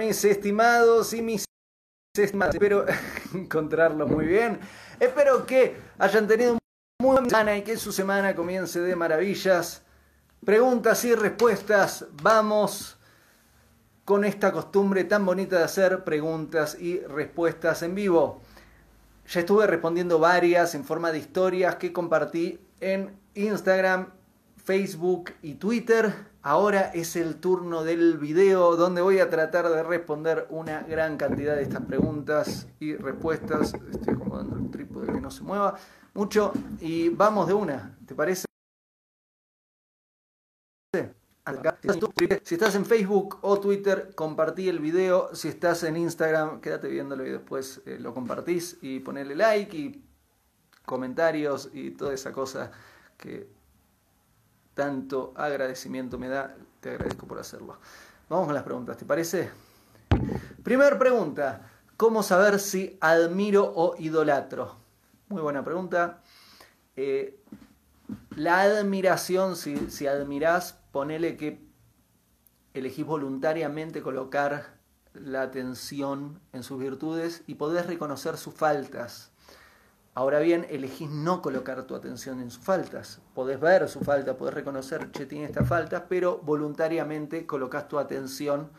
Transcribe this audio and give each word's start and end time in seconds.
mis 0.00 0.24
estimados 0.24 1.12
y 1.12 1.20
mis 1.20 1.44
estimadas. 2.16 2.54
Espero 2.54 2.86
encontrarlos 3.34 4.10
muy 4.10 4.24
bien. 4.24 4.58
Espero 4.98 5.44
que 5.44 5.76
hayan 5.98 6.26
tenido 6.26 6.56
muy 7.02 7.16
buena 7.16 7.28
semana 7.28 7.56
y 7.58 7.62
que 7.62 7.76
su 7.76 7.92
semana 7.92 8.34
comience 8.34 8.80
de 8.80 8.96
maravillas. 8.96 9.82
Preguntas 10.42 11.04
y 11.04 11.14
respuestas. 11.14 12.06
Vamos 12.22 12.96
con 14.06 14.24
esta 14.24 14.52
costumbre 14.52 15.04
tan 15.04 15.26
bonita 15.26 15.58
de 15.58 15.64
hacer 15.64 16.02
preguntas 16.02 16.78
y 16.80 17.00
respuestas 17.00 17.82
en 17.82 17.94
vivo. 17.94 18.40
Ya 19.28 19.40
estuve 19.40 19.66
respondiendo 19.66 20.18
varias 20.18 20.74
en 20.74 20.82
forma 20.82 21.12
de 21.12 21.18
historias 21.18 21.76
que 21.76 21.92
compartí 21.92 22.58
en 22.80 23.14
Instagram, 23.34 24.14
Facebook 24.64 25.34
y 25.42 25.56
Twitter. 25.56 26.29
Ahora 26.42 26.90
es 26.94 27.16
el 27.16 27.36
turno 27.36 27.84
del 27.84 28.16
video 28.16 28.74
donde 28.74 29.02
voy 29.02 29.18
a 29.18 29.28
tratar 29.28 29.68
de 29.68 29.82
responder 29.82 30.46
una 30.48 30.80
gran 30.84 31.18
cantidad 31.18 31.54
de 31.54 31.62
estas 31.62 31.82
preguntas 31.84 32.66
y 32.78 32.96
respuestas. 32.96 33.74
Estoy 33.74 34.14
acomodando 34.14 34.56
el 34.56 34.70
trípode 34.70 35.12
que 35.12 35.20
no 35.20 35.30
se 35.30 35.42
mueva 35.42 35.76
mucho 36.14 36.52
y 36.80 37.10
vamos 37.10 37.46
de 37.46 37.52
una, 37.52 37.98
¿te 38.06 38.14
parece? 38.14 38.46
Si 42.42 42.54
estás 42.54 42.74
en 42.74 42.86
Facebook 42.86 43.38
o 43.42 43.60
Twitter, 43.60 44.14
compartí 44.14 44.70
el 44.70 44.78
video. 44.78 45.34
Si 45.34 45.48
estás 45.48 45.82
en 45.82 45.98
Instagram, 45.98 46.62
quédate 46.62 46.88
viéndolo 46.88 47.26
y 47.26 47.30
después 47.32 47.82
eh, 47.84 47.98
lo 48.00 48.14
compartís 48.14 48.78
y 48.80 49.00
ponele 49.00 49.34
like 49.34 49.76
y 49.76 50.04
comentarios 50.86 51.68
y 51.74 51.90
toda 51.90 52.14
esa 52.14 52.32
cosa 52.32 52.70
que 53.18 53.59
tanto 54.80 55.34
agradecimiento 55.36 56.16
me 56.18 56.30
da. 56.30 56.56
Te 56.80 56.88
agradezco 56.88 57.26
por 57.26 57.38
hacerlo. 57.38 57.76
Vamos 58.30 58.46
con 58.46 58.54
las 58.54 58.64
preguntas, 58.64 58.96
¿te 58.96 59.04
parece? 59.04 59.50
Primer 60.62 60.98
pregunta. 60.98 61.70
¿Cómo 61.98 62.22
saber 62.22 62.58
si 62.58 62.96
admiro 63.02 63.70
o 63.76 63.94
idolatro? 63.98 64.76
Muy 65.28 65.42
buena 65.42 65.62
pregunta. 65.62 66.22
Eh, 66.96 67.42
la 68.36 68.62
admiración, 68.62 69.54
si, 69.54 69.90
si 69.90 70.06
admirás, 70.06 70.78
ponele 70.92 71.36
que 71.36 71.62
elegís 72.72 73.04
voluntariamente 73.04 74.00
colocar 74.00 74.78
la 75.12 75.42
atención 75.42 76.40
en 76.54 76.62
sus 76.62 76.80
virtudes 76.80 77.42
y 77.46 77.56
podés 77.56 77.86
reconocer 77.86 78.38
sus 78.38 78.54
faltas. 78.54 79.29
Ahora 80.14 80.40
bien, 80.40 80.66
elegís 80.70 81.08
no 81.08 81.40
colocar 81.40 81.84
tu 81.84 81.94
atención 81.94 82.40
en 82.40 82.50
sus 82.50 82.64
faltas. 82.64 83.20
Podés 83.32 83.60
ver 83.60 83.88
su 83.88 84.00
falta, 84.00 84.36
podés 84.36 84.54
reconocer, 84.54 85.10
che, 85.12 85.24
tiene 85.24 85.44
estas 85.44 85.68
faltas, 85.68 86.02
pero 86.08 86.38
voluntariamente 86.38 87.46
colocas 87.46 87.86
tu 87.86 87.98
atención 87.98 88.70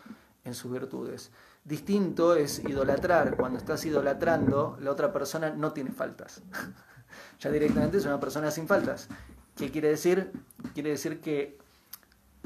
en 0.44 0.54
sus 0.54 0.72
virtudes. 0.72 1.32
Distinto 1.64 2.36
es 2.36 2.60
idolatrar. 2.60 3.38
Cuando 3.38 3.60
estás 3.60 3.86
idolatrando, 3.86 4.78
la 4.82 4.92
otra 4.92 5.14
persona 5.14 5.52
no 5.52 5.72
tiene 5.72 5.92
faltas. 5.92 6.42
ya 7.40 7.50
directamente 7.50 7.98
es 7.98 8.06
una 8.06 8.20
persona 8.20 8.52
sin 8.52 8.68
faltas. 8.68 9.08
¿Qué 9.56 9.72
quiere 9.72 9.90
decir? 9.90 10.32
Quiere 10.74 10.90
decir 10.90 11.22
que 11.22 11.58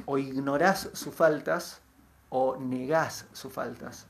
o 0.06 0.18
ignorás 0.18 0.90
sus 0.94 1.14
faltas 1.14 1.82
o 2.30 2.58
negás 2.58 3.26
sus 3.32 3.52
faltas. 3.52 4.06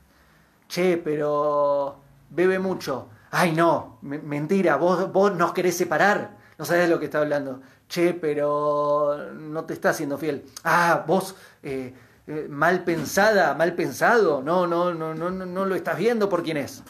Che, 0.68 0.98
pero 0.98 2.00
bebe 2.30 2.58
mucho. 2.58 3.08
Ay, 3.38 3.52
no, 3.52 3.98
mentira, 4.00 4.76
vos, 4.76 5.12
vos 5.12 5.36
nos 5.36 5.52
querés 5.52 5.76
separar. 5.76 6.38
No 6.56 6.64
sabés 6.64 6.88
lo 6.88 6.98
que 6.98 7.04
está 7.04 7.18
hablando. 7.18 7.60
Che, 7.86 8.14
pero 8.14 9.30
no 9.34 9.66
te 9.66 9.74
está 9.74 9.90
haciendo 9.90 10.16
fiel. 10.16 10.42
Ah, 10.64 11.04
vos 11.06 11.36
eh, 11.62 11.92
eh, 12.26 12.46
mal 12.48 12.82
pensada, 12.82 13.52
mal 13.52 13.74
pensado. 13.74 14.42
No, 14.42 14.66
no, 14.66 14.94
no, 14.94 15.12
no, 15.14 15.30
no 15.30 15.66
lo 15.66 15.74
estás 15.74 15.98
viendo 15.98 16.30
por 16.30 16.42
quién 16.42 16.56
es. 16.56 16.82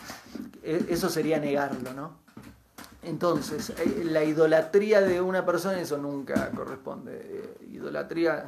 E, 0.62 0.86
eso 0.88 1.08
sería 1.08 1.40
negarlo, 1.40 1.92
¿no? 1.94 2.18
Entonces, 3.02 3.70
eh, 3.70 4.04
la 4.04 4.22
idolatría 4.22 5.00
de 5.00 5.20
una 5.20 5.44
persona, 5.44 5.80
eso 5.80 5.98
nunca 5.98 6.50
corresponde. 6.50 7.56
Idolatría 7.72 8.46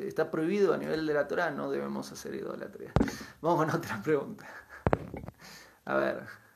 está 0.00 0.32
prohibido 0.32 0.74
a 0.74 0.76
nivel 0.76 1.06
de 1.06 1.14
la 1.14 1.28
Torah, 1.28 1.52
no 1.52 1.70
debemos 1.70 2.10
hacer 2.10 2.34
idolatría. 2.34 2.90
Vamos 3.40 3.66
con 3.66 3.70
otra 3.76 4.02
pregunta. 4.02 4.46
A 5.84 5.94
ver. 5.94 6.47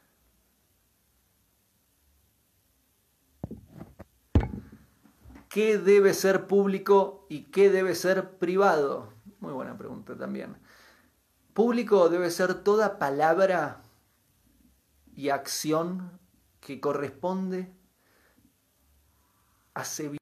¿Qué 5.53 5.77
debe 5.77 6.15
ser 6.15 6.47
público 6.47 7.27
y 7.29 7.43
qué 7.51 7.69
debe 7.69 7.95
ser 7.95 8.39
privado? 8.39 9.13
Muy 9.39 9.53
buena 9.53 9.77
pregunta 9.77 10.17
también. 10.17 10.57
Público 11.53 12.09
debe 12.09 12.31
ser 12.31 12.55
toda 12.65 12.99
palabra 12.99 13.83
y 15.15 15.29
acción 15.29 16.19
que 16.59 16.81
corresponde, 16.81 17.71
hace 19.75 20.17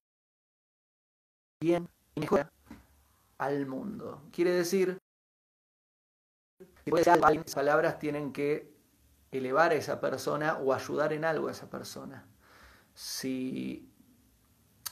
bien 1.60 1.88
al 3.38 3.66
mundo. 3.66 4.24
Quiere 4.32 4.50
decir 4.50 4.98
que 6.84 6.90
las 6.90 7.54
palabras 7.54 8.00
tienen 8.00 8.32
que 8.32 8.74
elevar 9.30 9.70
a 9.70 9.74
esa 9.76 10.00
persona 10.00 10.58
o 10.58 10.72
ayudar 10.72 11.12
en 11.12 11.24
algo 11.24 11.46
a 11.46 11.52
esa 11.52 11.70
persona. 11.70 12.26
Si 12.94 13.89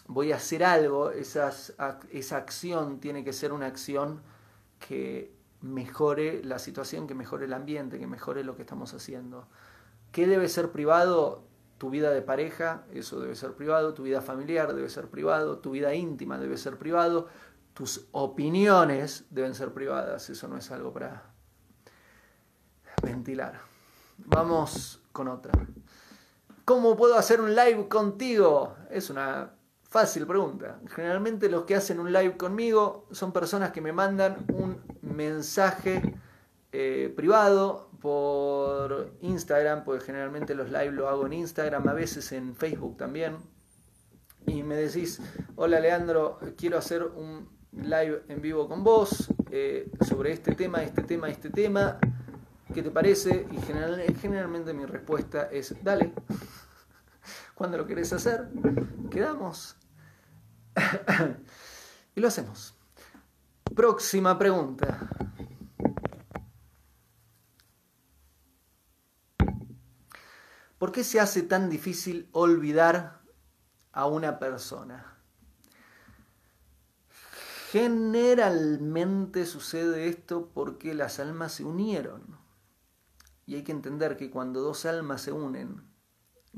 voy 0.08 0.32
a 0.32 0.36
hacer 0.36 0.64
algo, 0.64 1.10
esa 1.10 2.36
acción 2.36 2.98
tiene 2.98 3.22
que 3.22 3.32
ser 3.32 3.52
una 3.52 3.66
acción 3.66 4.22
que 4.80 5.32
mejore 5.60 6.42
la 6.42 6.58
situación, 6.58 7.06
que 7.06 7.14
mejore 7.14 7.44
el 7.44 7.52
ambiente, 7.52 7.98
que 7.98 8.06
mejore 8.06 8.42
lo 8.42 8.56
que 8.56 8.62
estamos 8.62 8.94
haciendo. 8.94 9.46
¿Qué 10.10 10.26
debe 10.26 10.48
ser 10.48 10.72
privado? 10.72 11.44
Tu 11.76 11.90
vida 11.90 12.10
de 12.10 12.22
pareja, 12.22 12.84
eso 12.92 13.20
debe 13.20 13.36
ser 13.36 13.52
privado, 13.52 13.94
tu 13.94 14.02
vida 14.02 14.22
familiar 14.22 14.74
debe 14.74 14.88
ser 14.88 15.08
privado, 15.08 15.58
tu 15.58 15.72
vida 15.72 15.94
íntima 15.94 16.38
debe 16.38 16.56
ser 16.56 16.78
privado, 16.78 17.28
tus 17.74 18.06
opiniones 18.10 19.26
deben 19.30 19.54
ser 19.54 19.72
privadas, 19.72 20.30
eso 20.30 20.48
no 20.48 20.56
es 20.56 20.70
algo 20.70 20.92
para 20.92 21.22
ventilar. 23.02 23.60
Vamos 24.16 25.00
con 25.12 25.28
otra. 25.28 25.52
¿Cómo 26.64 26.96
puedo 26.96 27.16
hacer 27.16 27.40
un 27.40 27.54
live 27.54 27.88
contigo? 27.88 28.74
Es 28.90 29.10
una 29.10 29.52
fácil 29.88 30.26
pregunta. 30.26 30.80
Generalmente 30.94 31.48
los 31.48 31.64
que 31.64 31.74
hacen 31.74 31.98
un 31.98 32.12
live 32.12 32.36
conmigo 32.36 33.06
son 33.10 33.32
personas 33.32 33.72
que 33.72 33.80
me 33.80 33.92
mandan 33.92 34.44
un 34.52 34.80
mensaje 35.02 36.14
eh, 36.72 37.12
privado 37.16 37.90
por 38.00 39.12
Instagram, 39.22 39.84
porque 39.84 40.04
generalmente 40.04 40.54
los 40.54 40.70
live 40.70 40.92
lo 40.92 41.08
hago 41.08 41.26
en 41.26 41.32
Instagram, 41.32 41.88
a 41.88 41.94
veces 41.94 42.30
en 42.32 42.54
Facebook 42.54 42.96
también. 42.96 43.36
Y 44.46 44.62
me 44.62 44.76
decís, 44.76 45.20
hola 45.56 45.80
Leandro, 45.80 46.38
quiero 46.56 46.78
hacer 46.78 47.02
un 47.02 47.48
live 47.72 48.22
en 48.28 48.40
vivo 48.40 48.68
con 48.68 48.84
vos 48.84 49.28
eh, 49.50 49.90
sobre 50.06 50.32
este 50.32 50.54
tema, 50.54 50.82
este 50.82 51.02
tema, 51.02 51.28
este 51.28 51.50
tema. 51.50 51.98
¿Qué 52.72 52.82
te 52.82 52.90
parece? 52.90 53.46
Y 53.50 53.58
generalmente 54.14 54.74
mi 54.74 54.84
respuesta 54.84 55.48
es, 55.50 55.74
dale. 55.82 56.12
Cuando 57.54 57.78
lo 57.78 57.86
querés 57.86 58.12
hacer, 58.12 58.48
quedamos. 59.10 59.77
y 62.14 62.20
lo 62.20 62.28
hacemos. 62.28 62.74
Próxima 63.74 64.38
pregunta. 64.38 65.08
¿Por 70.78 70.92
qué 70.92 71.02
se 71.02 71.20
hace 71.20 71.42
tan 71.42 71.68
difícil 71.70 72.28
olvidar 72.32 73.20
a 73.92 74.06
una 74.06 74.38
persona? 74.38 75.18
Generalmente 77.72 79.44
sucede 79.44 80.08
esto 80.08 80.50
porque 80.54 80.94
las 80.94 81.18
almas 81.18 81.52
se 81.52 81.64
unieron. 81.64 82.38
Y 83.44 83.56
hay 83.56 83.64
que 83.64 83.72
entender 83.72 84.16
que 84.16 84.30
cuando 84.30 84.60
dos 84.60 84.86
almas 84.86 85.22
se 85.22 85.32
unen, 85.32 85.87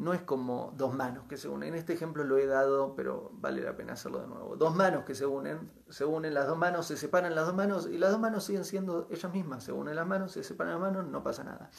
no 0.01 0.15
es 0.15 0.23
como 0.23 0.73
dos 0.79 0.95
manos 0.95 1.25
que 1.29 1.37
se 1.37 1.47
unen. 1.47 1.69
En 1.69 1.75
este 1.75 1.93
ejemplo 1.93 2.25
lo 2.25 2.39
he 2.39 2.47
dado, 2.47 2.95
pero 2.97 3.31
vale 3.35 3.61
la 3.61 3.77
pena 3.77 3.93
hacerlo 3.93 4.21
de 4.21 4.29
nuevo. 4.29 4.57
Dos 4.57 4.75
manos 4.75 5.05
que 5.05 5.15
se 5.15 5.27
unen, 5.27 5.71
se 5.91 6.07
unen 6.07 6.33
las 6.33 6.47
dos 6.47 6.57
manos, 6.57 6.87
se 6.87 6.97
separan 6.97 7.35
las 7.35 7.45
dos 7.47 7.55
manos 7.55 7.87
y 7.87 7.99
las 7.99 8.11
dos 8.11 8.19
manos 8.19 8.45
siguen 8.45 8.65
siendo 8.65 9.09
ellas 9.11 9.31
mismas. 9.31 9.63
Se 9.63 9.73
unen 9.73 9.95
las 9.95 10.07
manos, 10.07 10.33
se 10.33 10.43
separan 10.43 10.73
las 10.73 10.81
manos, 10.81 11.07
no 11.07 11.23
pasa 11.23 11.45
nada. 11.45 11.71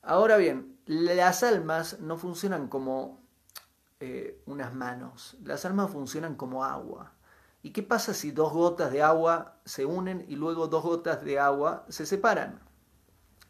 Ahora 0.00 0.36
bien, 0.36 0.78
las 0.86 1.42
almas 1.42 1.98
no 1.98 2.18
funcionan 2.18 2.68
como 2.68 3.20
eh, 3.98 4.40
unas 4.46 4.72
manos. 4.72 5.36
Las 5.42 5.64
almas 5.64 5.90
funcionan 5.90 6.36
como 6.36 6.64
agua. 6.64 7.14
¿Y 7.62 7.72
qué 7.72 7.82
pasa 7.82 8.14
si 8.14 8.30
dos 8.30 8.52
gotas 8.52 8.92
de 8.92 9.02
agua 9.02 9.56
se 9.64 9.84
unen 9.86 10.24
y 10.28 10.36
luego 10.36 10.68
dos 10.68 10.84
gotas 10.84 11.24
de 11.24 11.40
agua 11.40 11.84
se 11.88 12.06
separan? 12.06 12.60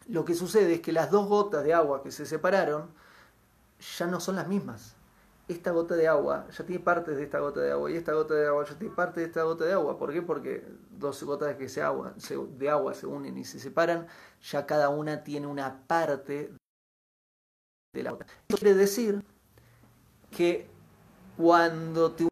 Lo 0.06 0.24
que 0.24 0.34
sucede 0.34 0.74
es 0.74 0.80
que 0.80 0.92
las 0.92 1.10
dos 1.10 1.28
gotas 1.28 1.64
de 1.64 1.74
agua 1.74 2.02
que 2.02 2.10
se 2.10 2.24
separaron 2.24 3.03
ya 3.98 4.06
no 4.06 4.20
son 4.20 4.36
las 4.36 4.48
mismas. 4.48 4.96
esta 5.46 5.72
gota 5.72 5.94
de 5.94 6.08
agua 6.08 6.46
ya 6.50 6.64
tiene 6.64 6.82
partes 6.82 7.16
de 7.16 7.24
esta 7.24 7.38
gota 7.38 7.60
de 7.60 7.70
agua 7.72 7.90
y 7.90 7.96
esta 7.96 8.14
gota 8.14 8.34
de 8.34 8.46
agua 8.46 8.64
ya 8.64 8.78
tiene 8.78 8.94
parte 8.94 9.20
de 9.20 9.26
esta 9.26 9.42
gota 9.42 9.64
de 9.64 9.74
agua. 9.74 9.98
¿Por 9.98 10.12
qué? 10.12 10.22
Porque 10.22 10.66
dos 10.90 11.22
gotas 11.22 11.56
que 11.56 11.68
se 11.68 11.82
agua, 11.82 12.14
de 12.58 12.70
agua 12.70 12.94
se 12.94 13.06
unen 13.06 13.36
y 13.36 13.44
se 13.44 13.58
separan, 13.58 14.06
ya 14.40 14.64
cada 14.66 14.88
una 14.88 15.22
tiene 15.22 15.46
una 15.46 15.86
parte 15.86 16.54
de 17.92 18.02
la 18.02 18.14
otra. 18.14 18.26
Esto 18.48 18.56
quiere 18.56 18.74
decir 18.74 19.22
que 20.30 20.66
cuando 21.36 22.12
te 22.12 22.26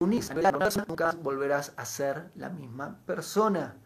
unís 0.00 0.30
a 0.30 0.34
una 0.34 0.58
persona, 0.58 0.86
nunca 0.88 1.12
volverás 1.12 1.72
a 1.76 1.84
ser 1.84 2.30
la 2.36 2.48
misma 2.48 3.00
persona. 3.06 3.76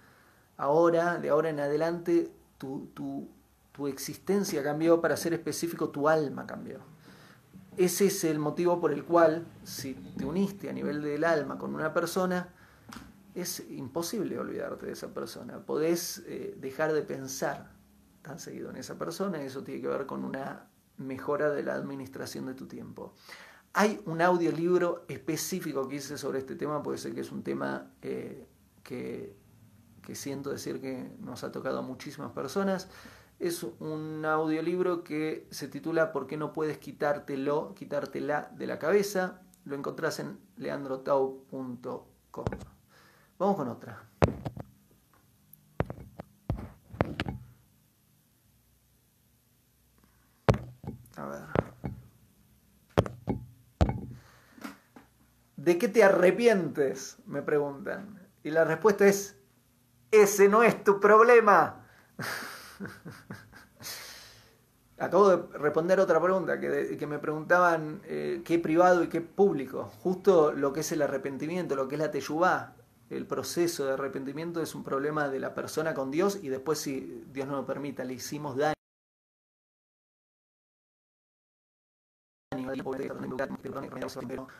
Ahora, 0.56 1.18
de 1.18 1.28
ahora 1.28 1.50
en 1.50 1.60
adelante, 1.60 2.32
tu, 2.58 3.28
tu 3.76 3.86
existencia 3.88 4.62
cambió, 4.62 5.02
para 5.02 5.18
ser 5.18 5.34
específico, 5.34 5.90
tu 5.90 6.08
alma 6.08 6.46
cambió. 6.46 6.78
Ese 7.76 8.06
es 8.06 8.24
el 8.24 8.38
motivo 8.38 8.80
por 8.80 8.90
el 8.90 9.04
cual, 9.04 9.46
si 9.64 9.92
te 9.92 10.24
uniste 10.24 10.70
a 10.70 10.72
nivel 10.72 11.02
del 11.02 11.24
alma 11.24 11.58
con 11.58 11.74
una 11.74 11.92
persona, 11.92 12.54
es 13.34 13.62
imposible 13.68 14.38
olvidarte 14.38 14.86
de 14.86 14.92
esa 14.92 15.12
persona. 15.12 15.58
Podés 15.58 16.22
eh, 16.26 16.56
dejar 16.58 16.94
de 16.94 17.02
pensar 17.02 17.70
tan 18.22 18.38
seguido 18.38 18.70
en 18.70 18.76
esa 18.76 18.96
persona 18.96 19.42
y 19.42 19.44
eso 19.44 19.62
tiene 19.62 19.82
que 19.82 19.88
ver 19.88 20.06
con 20.06 20.24
una 20.24 20.70
mejora 20.96 21.50
de 21.50 21.62
la 21.62 21.74
administración 21.74 22.46
de 22.46 22.54
tu 22.54 22.66
tiempo. 22.66 23.12
Hay 23.74 24.00
un 24.06 24.22
audiolibro 24.22 25.04
específico 25.06 25.86
que 25.86 25.96
hice 25.96 26.16
sobre 26.16 26.38
este 26.38 26.56
tema, 26.56 26.82
puede 26.82 26.96
ser 26.96 27.14
que 27.14 27.20
es 27.20 27.30
un 27.30 27.42
tema 27.42 27.90
eh, 28.00 28.46
que, 28.82 29.36
que 30.00 30.14
siento 30.14 30.48
decir 30.48 30.80
que 30.80 31.10
nos 31.20 31.44
ha 31.44 31.52
tocado 31.52 31.80
a 31.80 31.82
muchísimas 31.82 32.32
personas. 32.32 32.88
Es 33.38 33.62
un 33.62 34.24
audiolibro 34.24 35.04
que 35.04 35.46
se 35.50 35.68
titula 35.68 36.10
¿Por 36.10 36.26
qué 36.26 36.38
no 36.38 36.54
puedes 36.54 36.78
quitártelo, 36.78 37.74
quitártela 37.74 38.50
de 38.56 38.66
la 38.66 38.78
cabeza? 38.78 39.42
Lo 39.64 39.76
encontrás 39.76 40.20
en 40.20 40.38
leandrotau.com. 40.56 42.44
Vamos 43.38 43.56
con 43.56 43.68
otra. 43.68 44.08
A 51.16 51.26
ver. 51.26 51.42
¿De 55.56 55.78
qué 55.78 55.88
te 55.88 56.04
arrepientes? 56.04 57.18
Me 57.26 57.42
preguntan. 57.42 58.20
Y 58.44 58.50
la 58.50 58.64
respuesta 58.64 59.06
es, 59.06 59.36
ese 60.10 60.48
no 60.48 60.62
es 60.62 60.84
tu 60.84 61.00
problema. 61.00 61.84
Acabo 64.98 65.28
de 65.28 65.58
responder 65.58 66.00
otra 66.00 66.18
pregunta 66.22 66.58
que, 66.58 67.06
me 67.06 67.18
preguntaban 67.18 68.00
eh, 68.04 68.40
qué 68.44 68.58
privado 68.58 69.04
y 69.04 69.08
qué 69.08 69.20
público. 69.20 69.92
Justo 70.02 70.52
lo 70.52 70.72
que 70.72 70.80
es 70.80 70.90
el 70.92 71.02
arrepentimiento, 71.02 71.76
lo 71.76 71.86
que 71.86 71.96
es 71.96 72.00
la 72.00 72.10
teyubá, 72.10 72.76
el 73.10 73.26
proceso 73.26 73.84
de 73.84 73.92
arrepentimiento 73.92 74.62
es 74.62 74.74
un 74.74 74.82
problema 74.82 75.28
de 75.28 75.38
la 75.38 75.54
persona 75.54 75.92
con 75.92 76.10
Dios 76.10 76.38
y 76.42 76.48
después 76.48 76.78
si 76.78 77.24
Dios 77.30 77.46
no 77.46 77.56
lo 77.56 77.66
permita, 77.66 78.04
le 78.04 78.14
hicimos 78.14 78.56
daño. 78.56 78.72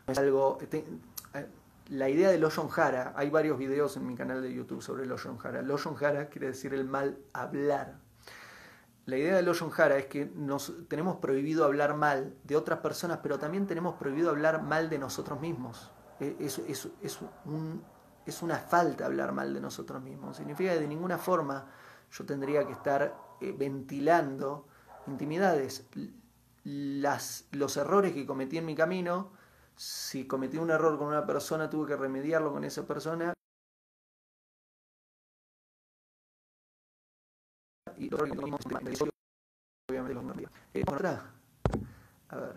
Es 0.07 0.17
algo, 0.17 0.57
este, 0.61 0.85
eh, 1.33 1.47
la 1.89 2.09
idea 2.09 2.29
del 2.29 2.43
Oshon 2.43 2.69
Hara, 2.75 3.13
hay 3.15 3.29
varios 3.29 3.57
videos 3.57 3.97
en 3.97 4.05
mi 4.05 4.15
canal 4.15 4.41
de 4.41 4.53
YouTube 4.53 4.81
sobre 4.81 5.03
el 5.03 5.11
Oshon 5.11 5.37
Hara. 5.43 5.61
El 5.61 5.71
Oshon 5.71 5.95
Hara 5.99 6.29
quiere 6.29 6.47
decir 6.47 6.73
el 6.73 6.85
mal 6.85 7.17
hablar. 7.33 7.99
La 9.07 9.17
idea 9.17 9.37
del 9.37 9.47
Oshon 9.47 9.71
Hara 9.75 9.97
es 9.97 10.05
que 10.07 10.25
nos 10.35 10.73
tenemos 10.89 11.15
prohibido 11.15 11.63
hablar 11.63 11.95
mal 11.95 12.35
de 12.43 12.55
otras 12.55 12.79
personas, 12.79 13.19
pero 13.23 13.39
también 13.39 13.65
tenemos 13.65 13.95
prohibido 13.95 14.29
hablar 14.29 14.61
mal 14.61 14.89
de 14.89 14.99
nosotros 14.99 15.39
mismos. 15.39 15.89
E, 16.19 16.35
es 18.25 18.41
una 18.41 18.57
falta 18.57 19.05
hablar 19.05 19.31
mal 19.31 19.53
de 19.53 19.61
nosotros 19.61 20.03
mismos. 20.03 20.37
Significa 20.37 20.73
que 20.73 20.81
de 20.81 20.87
ninguna 20.87 21.17
forma 21.17 21.65
yo 22.11 22.25
tendría 22.25 22.67
que 22.67 22.73
estar 22.73 23.15
eh, 23.39 23.55
ventilando 23.57 24.67
intimidades. 25.07 25.87
Las, 26.65 27.45
los 27.53 27.77
errores 27.77 28.13
que 28.13 28.25
cometí 28.25 28.57
en 28.57 28.65
mi 28.65 28.75
camino 28.75 29.31
si 29.77 30.25
cometí 30.25 30.57
un 30.57 30.71
error 30.71 30.97
con 30.97 31.07
una 31.07 31.25
persona, 31.25 31.69
tuve 31.69 31.89
que 31.89 31.95
remediarlo 31.95 32.51
con 32.51 32.63
esa 32.63 32.85
persona. 32.85 33.33
Y 37.97 38.13
obviamente 38.13 38.43
eh, 40.73 40.83
A 42.29 42.35
ver. 42.35 42.53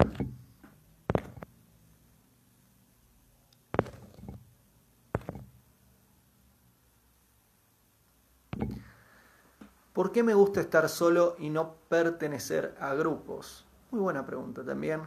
¿Por 9.93 10.13
qué 10.13 10.23
me 10.23 10.35
gusta 10.35 10.61
estar 10.61 10.89
solo 10.89 11.37
y 11.39 11.51
no 11.51 11.75
pertenecer 11.89 12.75
a 12.81 12.95
grupos? 12.95 13.67
Muy 13.91 14.01
buena 14.01 14.25
pregunta 14.25 14.65
también. 14.65 15.03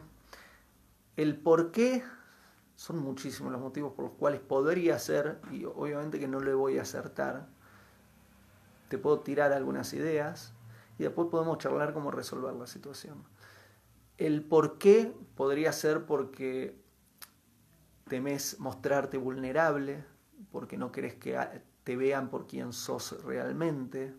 El 1.15 1.37
por 1.37 1.71
qué 1.71 2.03
son 2.75 2.99
muchísimos 2.99 3.51
los 3.51 3.61
motivos 3.61 3.93
por 3.93 4.05
los 4.05 4.13
cuales 4.15 4.41
podría 4.41 4.99
ser, 4.99 5.39
y 5.51 5.65
obviamente 5.65 6.19
que 6.19 6.27
no 6.27 6.39
le 6.41 6.53
voy 6.53 6.77
a 6.77 6.81
acertar. 6.81 7.47
Te 8.93 8.99
puedo 8.99 9.21
tirar 9.21 9.53
algunas 9.53 9.91
ideas 9.93 10.53
y 10.99 11.01
después 11.01 11.27
podemos 11.31 11.57
charlar 11.57 11.95
cómo 11.95 12.11
resolver 12.11 12.53
la 12.53 12.67
situación. 12.67 13.23
El 14.19 14.43
por 14.43 14.77
qué 14.77 15.11
podría 15.33 15.71
ser 15.71 16.05
porque 16.05 16.79
temes 18.07 18.59
mostrarte 18.59 19.17
vulnerable, 19.17 20.05
porque 20.51 20.77
no 20.77 20.91
querés 20.91 21.15
que 21.15 21.35
te 21.83 21.95
vean 21.95 22.29
por 22.29 22.45
quien 22.45 22.71
sos 22.71 23.19
realmente. 23.23 24.13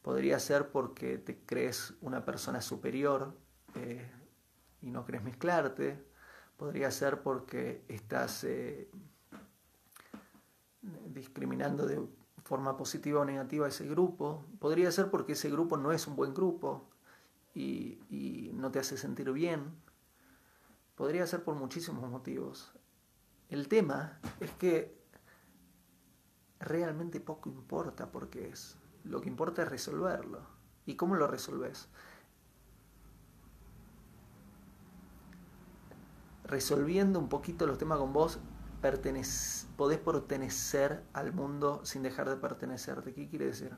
Podría 0.00 0.40
ser 0.40 0.70
porque 0.70 1.18
te 1.18 1.36
crees 1.44 1.92
una 2.00 2.24
persona 2.24 2.62
superior 2.62 3.36
eh, 3.74 4.10
y 4.80 4.92
no 4.92 5.04
querés 5.04 5.24
mezclarte 5.24 6.02
podría 6.56 6.90
ser 6.90 7.20
porque 7.20 7.84
estás 7.86 8.44
eh, 8.44 8.88
discriminando 11.08 11.86
de 11.86 12.00
forma 12.46 12.76
positiva 12.76 13.20
o 13.20 13.24
negativa 13.24 13.66
ese 13.66 13.86
grupo, 13.86 14.46
podría 14.58 14.90
ser 14.90 15.10
porque 15.10 15.32
ese 15.32 15.50
grupo 15.50 15.76
no 15.76 15.92
es 15.92 16.06
un 16.06 16.14
buen 16.14 16.32
grupo 16.32 16.88
y, 17.54 17.98
y 18.08 18.52
no 18.54 18.70
te 18.70 18.78
hace 18.78 18.96
sentir 18.96 19.30
bien, 19.32 19.74
podría 20.94 21.26
ser 21.26 21.42
por 21.42 21.56
muchísimos 21.56 22.08
motivos. 22.08 22.72
El 23.48 23.68
tema 23.68 24.20
es 24.40 24.52
que 24.52 24.96
realmente 26.60 27.20
poco 27.20 27.50
importa 27.50 28.12
por 28.12 28.30
qué 28.30 28.48
es, 28.48 28.76
lo 29.04 29.20
que 29.20 29.28
importa 29.28 29.62
es 29.62 29.68
resolverlo. 29.68 30.40
¿Y 30.86 30.94
cómo 30.94 31.16
lo 31.16 31.26
resolves? 31.26 31.88
resolviendo 36.46 37.18
un 37.18 37.28
poquito 37.28 37.66
los 37.66 37.78
temas 37.78 37.98
con 37.98 38.12
vos, 38.12 38.38
podés 38.80 39.98
pertenecer 39.98 41.02
al 41.12 41.32
mundo 41.32 41.80
sin 41.84 42.02
dejar 42.02 42.28
de 42.28 42.36
pertenecerte. 42.36 43.12
¿Qué 43.12 43.28
quiere 43.28 43.46
decir? 43.46 43.72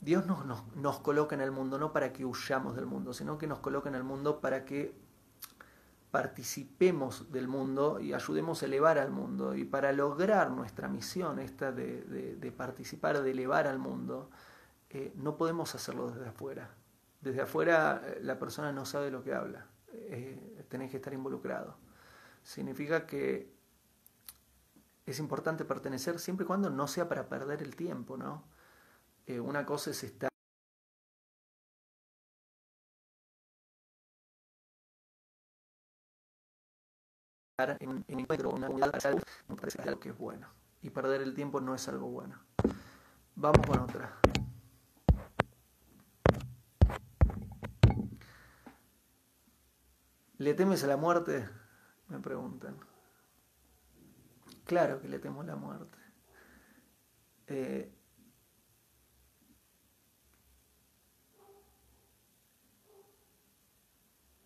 Dios 0.00 0.26
nos, 0.26 0.44
nos, 0.76 1.00
coloca 1.00 1.34
en 1.34 1.40
el 1.40 1.50
mundo 1.50 1.78
no 1.78 1.92
para 1.92 2.12
que 2.12 2.24
huyamos 2.24 2.76
del 2.76 2.86
mundo, 2.86 3.14
sino 3.14 3.38
que 3.38 3.46
nos 3.46 3.60
coloca 3.60 3.88
en 3.88 3.94
el 3.94 4.04
mundo 4.04 4.40
para 4.40 4.64
que 4.64 4.94
participemos 6.14 7.32
del 7.32 7.48
mundo 7.48 7.98
y 7.98 8.12
ayudemos 8.12 8.62
a 8.62 8.66
elevar 8.66 8.98
al 8.98 9.10
mundo. 9.10 9.56
Y 9.56 9.64
para 9.64 9.90
lograr 9.92 10.48
nuestra 10.50 10.86
misión, 10.86 11.40
esta 11.40 11.72
de, 11.72 12.54
participar, 12.56 13.20
de 13.20 13.32
elevar 13.32 13.66
al 13.66 13.80
mundo, 13.80 14.30
eh, 14.90 15.12
no 15.16 15.36
podemos 15.36 15.74
hacerlo 15.74 16.12
desde 16.12 16.28
afuera. 16.28 16.70
Desde 17.20 17.40
afuera 17.40 18.00
eh, 18.04 18.18
la 18.22 18.38
persona 18.38 18.70
no 18.70 18.84
sabe 18.84 19.10
lo 19.10 19.24
que 19.24 19.34
habla. 19.34 19.66
Eh, 19.92 20.64
tenés 20.68 20.92
que 20.92 20.98
estar 20.98 21.12
involucrado. 21.12 21.78
Significa 22.44 23.06
que 23.06 23.50
es 25.06 25.18
importante 25.18 25.64
pertenecer 25.64 26.18
siempre 26.18 26.44
y 26.44 26.46
cuando 26.46 26.68
no 26.70 26.86
sea 26.86 27.08
para 27.08 27.26
perder 27.28 27.62
el 27.62 27.74
tiempo, 27.74 28.18
¿no? 28.18 28.44
Eh, 29.26 29.40
una 29.40 29.64
cosa 29.64 29.90
es 29.90 30.04
estar 30.04 30.28
en 37.80 37.88
un 37.88 38.04
encuentro 38.08 38.50
una 38.50 38.68
unidad 38.68 38.92
me 39.48 39.56
parece 39.56 39.80
algo 39.82 39.98
que 39.98 40.10
es 40.10 40.18
bueno. 40.18 40.46
Y 40.82 40.90
perder 40.90 41.22
el 41.22 41.34
tiempo 41.34 41.62
no 41.62 41.74
es 41.74 41.88
algo 41.88 42.08
bueno. 42.08 42.38
Vamos 43.36 43.66
con 43.66 43.78
otra. 43.80 44.18
¿Le 50.36 50.52
temes 50.52 50.84
a 50.84 50.88
la 50.88 50.98
muerte? 50.98 51.48
Me 52.08 52.18
preguntan. 52.20 52.76
Claro 54.64 55.00
que 55.00 55.08
le 55.08 55.18
temo 55.18 55.42
la 55.42 55.56
muerte. 55.56 55.98
Eh, 57.46 57.92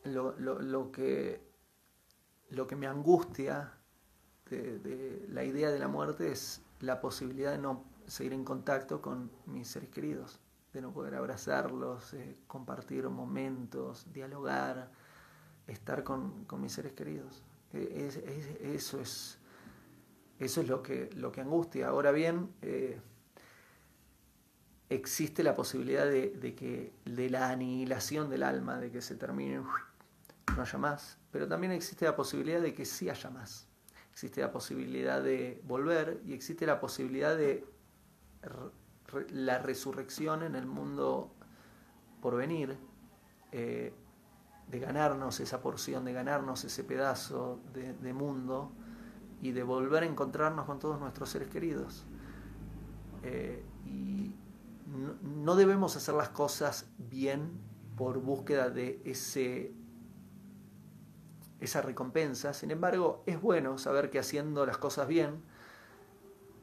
lo, 0.05 0.91
que, 0.93 1.41
lo 2.50 2.67
que 2.67 2.77
me 2.77 2.87
angustia 2.87 3.73
de, 4.50 5.27
la 5.29 5.45
idea 5.45 5.71
de 5.71 5.79
la 5.79 5.88
muerte 5.88 6.33
es 6.33 6.62
la 6.81 7.00
posibilidad 7.00 7.53
de 7.53 7.59
no 7.59 7.85
seguir 8.07 8.33
en 8.33 8.45
contacto 8.45 9.03
con 9.03 9.31
mis 9.47 9.69
seres 9.69 9.91
queridos, 9.91 10.41
de 10.73 10.81
no 10.81 10.93
poder 10.93 11.15
abrazarlos, 11.15 12.15
eh, 12.15 12.38
compartir 12.47 13.09
momentos, 13.09 14.11
dialogar, 14.12 14.91
estar 15.67 16.03
con, 16.03 16.47
mis 16.59 16.73
seres 16.73 16.93
queridos. 16.93 17.43
Eso 17.73 19.01
es, 19.01 19.39
eso 20.39 20.61
es 20.61 20.69
lo, 20.69 20.83
que, 20.83 21.11
lo 21.15 21.31
que 21.33 21.41
angustia. 21.41 21.89
Ahora 21.89 22.13
bien, 22.13 22.51
eh, 22.63 23.01
existe 24.89 25.43
la 25.43 25.55
posibilidad 25.55 26.07
de, 26.07 26.31
de, 26.31 26.55
que 26.55 26.93
de 27.05 27.31
la 27.31 27.51
aniquilación 27.51 28.31
del 28.31 28.43
alma, 28.43 28.79
de 28.79 28.91
que 28.91 29.03
se 29.03 29.17
termine, 29.17 29.61
no 29.61 30.63
haya 30.63 30.79
más, 30.79 31.19
pero 31.31 31.47
también 31.47 31.73
existe 31.73 32.05
la 32.05 32.17
posibilidad 32.17 32.61
de 32.61 32.75
que 32.75 32.85
sí 32.85 33.09
haya 33.11 33.31
más. 33.31 33.69
Existe 34.13 34.41
la 34.41 34.51
posibilidad 34.51 35.23
de 35.23 35.61
volver 35.65 36.21
y 36.27 36.33
existe 36.33 36.67
la 36.67 36.81
posibilidad 36.81 37.37
de 37.37 37.65
la 39.31 39.59
resurrección 39.59 40.43
en 40.43 40.55
el 40.55 40.67
mundo 40.67 41.33
por 42.21 42.37
venir, 42.37 42.77
eh, 43.53 43.93
de 44.71 44.79
ganarnos 44.79 45.41
esa 45.41 45.61
porción, 45.61 46.05
de 46.05 46.13
ganarnos 46.13 46.65
ese 46.65 46.85
pedazo 46.85 47.61
de, 47.73 48.13
mundo 48.13 48.71
y 49.41 49.53
de 49.53 49.63
volver 49.63 50.03
a 50.03 50.07
encontrarnos 50.07 50.67
con 50.67 50.79
todos 50.79 51.01
nuestros 51.01 51.31
seres 51.31 51.49
queridos. 51.49 52.05
Eh, 53.23 53.65
y 53.87 54.35
no, 55.23 55.57
debemos 55.57 55.97
hacer 55.97 56.15
las 56.15 56.29
cosas 56.29 56.87
bien 56.99 57.51
por 57.97 58.19
búsqueda 58.19 58.69
de 58.71 59.01
ese, 59.05 59.73
esa 61.61 61.81
recompensa. 61.81 62.53
Sin 62.53 62.71
embargo, 62.71 63.23
es 63.27 63.41
bueno 63.41 63.79
saber 63.79 64.11
que 64.11 64.19
haciendo 64.19 64.67
las 64.67 64.79
cosas 64.79 65.09
bien, 65.09 65.43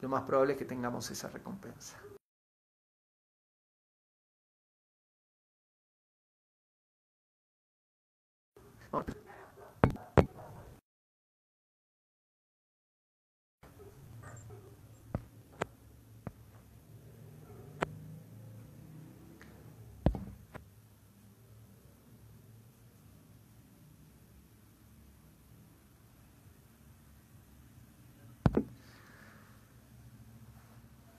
lo 0.00 0.08
más 0.08 0.22
probable 0.22 0.52
es 0.52 0.58
que 0.58 0.64
tengamos 0.64 1.10
esa 1.10 1.28
recompensa. 1.28 1.98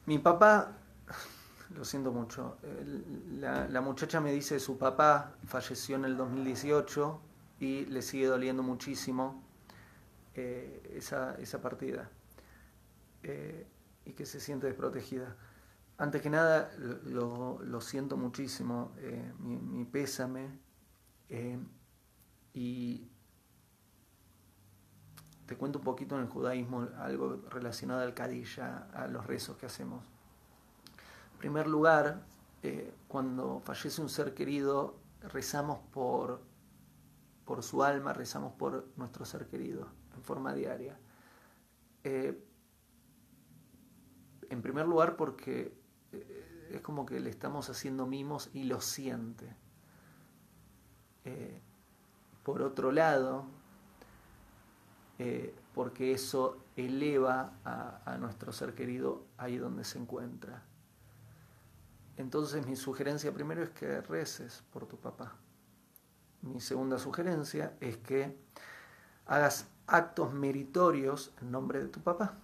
Mi 0.07 0.19
papá, 0.19 0.71
lo 1.75 1.83
siento 1.83 2.13
mucho, 2.13 2.57
la, 3.39 3.81
muchacha 3.81 4.21
me 4.21 4.31
dice 4.31 4.57
su 4.57 4.77
papá 4.77 5.33
falleció 5.45 5.97
en 5.97 6.05
el 6.05 6.15
2018 6.15 7.26
y 7.59 7.85
le 7.85 8.01
sigue 8.01 8.27
doliendo 8.27 8.63
muchísimo 8.63 9.43
eh, 10.35 10.93
esa, 10.95 11.35
esa, 11.39 11.61
partida 11.61 12.09
eh, 13.23 13.65
y 14.05 14.13
que 14.13 14.25
se 14.25 14.39
siente 14.39 14.67
desprotegida. 14.67 15.35
Antes 15.97 16.21
que 16.21 16.29
nada, 16.29 16.71
lo, 16.77 17.59
lo 17.63 17.81
siento 17.81 18.17
muchísimo, 18.17 18.91
eh, 18.99 19.33
mi, 19.39 19.83
pésame 19.85 20.47
y 22.53 23.09
te 25.47 25.55
cuento 25.57 25.79
un 25.79 25.85
poquito 25.85 26.15
en 26.15 26.21
el 26.21 26.29
judaísmo 26.29 26.87
algo 26.99 27.41
relacionado 27.49 28.01
al 28.01 28.13
Kadisha, 28.13 28.87
a 28.93 29.07
los 29.07 29.25
rezos 29.25 29.57
que 29.57 29.65
hacemos. 29.65 30.05
En 31.33 31.39
primer 31.39 31.67
lugar, 31.67 32.21
cuando 33.07 33.59
fallece 33.59 34.01
un 34.01 34.09
ser 34.09 34.33
querido, 34.33 34.95
rezamos 35.21 35.79
por, 35.91 36.41
por 37.47 37.63
su 37.63 37.83
alma, 37.83 38.13
rezamos 38.13 38.53
por 38.53 38.89
nuestro 38.95 39.25
ser 39.25 39.47
querido 39.47 39.87
en 40.15 40.21
forma 40.21 40.53
diaria. 40.53 40.99
Eh, 42.03 42.39
en 44.49 44.61
primer 44.61 44.85
lugar, 44.85 45.15
porque 45.15 45.75
eh, 46.11 46.69
es 46.73 46.81
como 46.81 47.07
que 47.07 47.19
le 47.19 47.31
estamos 47.31 47.71
haciendo 47.71 48.05
mimos 48.05 48.51
y 48.53 48.65
lo 48.65 48.81
siente. 48.81 49.55
por 52.43 52.61
otro 52.61 52.93
lado, 52.93 53.45
eh, 55.19 55.55
porque 55.73 56.11
eso 56.11 56.63
eleva 56.75 57.53
a, 57.65 58.17
nuestro 58.19 58.51
ser 58.51 58.75
querido 58.75 59.25
ahí 59.37 59.57
donde 59.57 59.83
se 59.83 59.97
encuentra. 59.97 60.63
Entonces 62.17 62.65
mi 62.67 62.75
sugerencia 62.75 63.33
primero 63.33 63.63
es 63.63 63.69
que 63.71 64.01
reces 64.01 64.63
por 64.71 64.85
tu 64.87 64.97
papá. 64.97 65.35
Mi 66.41 66.62
segunda 66.62 66.98
sugerencia 66.98 67.75
es 67.79 67.98
que 67.98 68.38
hagas 69.25 69.67
actos 69.88 70.34
meritorios 70.34 71.34
en 71.41 71.51
nombre 71.51 71.79
de 71.79 71.88
tu 71.88 72.01
papá. 72.01 72.36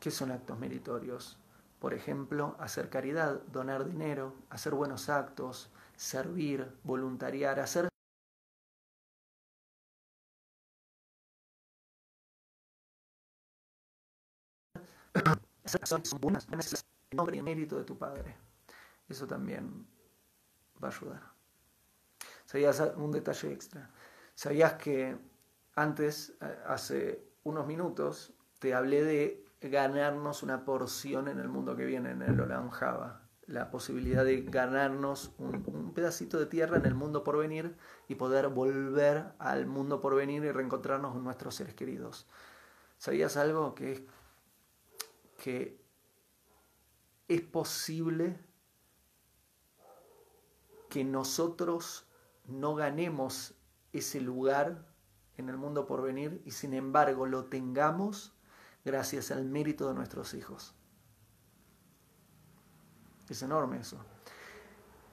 ¿Qué 0.00 0.10
son 0.10 0.30
actos 0.30 0.58
meritorios? 0.58 1.38
Por 1.78 1.94
ejemplo, 1.94 2.56
hacer 2.58 2.88
caridad, 2.88 3.40
donar 3.52 3.84
dinero, 3.84 4.34
hacer 4.50 4.74
buenos 4.74 5.08
actos, 5.08 5.70
servir, 5.96 6.76
voluntariar, 6.82 7.60
hacer 7.60 7.88
en 17.10 17.16
nombre 17.16 17.36
y 17.36 17.42
mérito 17.42 17.76
de 17.76 17.84
tu 17.84 17.96
Padre. 17.96 18.36
Eso 19.08 19.26
también 19.26 19.86
va 20.82 20.88
a 20.88 20.90
ayudar. 20.90 21.33
¿Sabías 22.44 22.82
un 22.96 23.10
detalle 23.10 23.52
extra? 23.52 23.90
¿Sabías 24.34 24.74
que 24.74 25.16
antes, 25.74 26.34
hace 26.66 27.24
unos 27.42 27.66
minutos, 27.66 28.32
te 28.58 28.74
hablé 28.74 29.04
de 29.04 29.44
ganarnos 29.60 30.42
una 30.42 30.64
porción 30.64 31.28
en 31.28 31.38
el 31.38 31.48
mundo 31.48 31.76
que 31.76 31.84
viene, 31.84 32.10
en 32.10 32.22
el 32.22 32.40
Olam 32.40 32.70
Java? 32.70 33.22
La 33.46 33.70
posibilidad 33.70 34.24
de 34.24 34.42
ganarnos 34.42 35.32
un, 35.38 35.64
un, 35.66 35.92
pedacito 35.92 36.38
de 36.38 36.46
tierra 36.46 36.78
en 36.78 36.86
el 36.86 36.94
mundo 36.94 37.24
por 37.24 37.36
venir 37.36 37.76
y 38.08 38.14
poder 38.14 38.48
volver 38.48 39.32
al 39.38 39.66
mundo 39.66 40.00
por 40.00 40.14
venir 40.14 40.44
y 40.44 40.50
reencontrarnos 40.50 41.12
con 41.12 41.24
nuestros 41.24 41.54
seres 41.54 41.74
queridos. 41.74 42.26
¿Sabías 42.98 43.36
algo 43.36 43.74
que 43.74 43.92
es 43.92 44.02
que 45.44 45.78
es 47.28 47.40
posible 47.42 48.38
que 50.88 51.04
nosotros 51.04 52.03
no 52.46 52.74
ganemos 52.74 53.54
ese 53.92 54.20
lugar 54.20 54.86
en 55.36 55.48
el 55.48 55.56
mundo 55.56 55.86
por 55.86 56.02
venir 56.02 56.42
y 56.44 56.50
sin 56.50 56.74
embargo 56.74 57.26
lo 57.26 57.44
tengamos 57.46 58.34
gracias 58.84 59.30
al 59.30 59.44
mérito 59.44 59.88
de 59.88 59.94
nuestros 59.94 60.34
hijos. 60.34 60.74
Es 63.28 63.42
enorme 63.42 63.78
eso. 63.78 63.98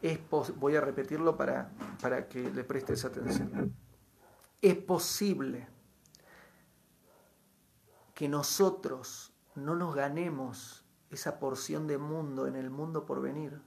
Es 0.01 0.19
voy 0.57 0.75
a 0.75 0.81
repetirlo 0.81 1.37
para, 1.37 1.71
para 2.01 2.27
que 2.27 2.51
le 2.51 2.63
prestes 2.63 3.05
atención. 3.05 3.73
Es 4.61 4.75
posible 4.75 5.67
que 8.13 8.27
nosotros 8.27 9.33
no 9.55 9.75
nos 9.75 9.95
ganemos 9.95 10.85
esa 11.09 11.39
porción 11.39 11.87
de 11.87 11.97
mundo 11.97 12.47
en 12.47 12.55
el 12.55 12.69
mundo 12.69 13.05
por 13.05 13.21
venir. 13.21 13.61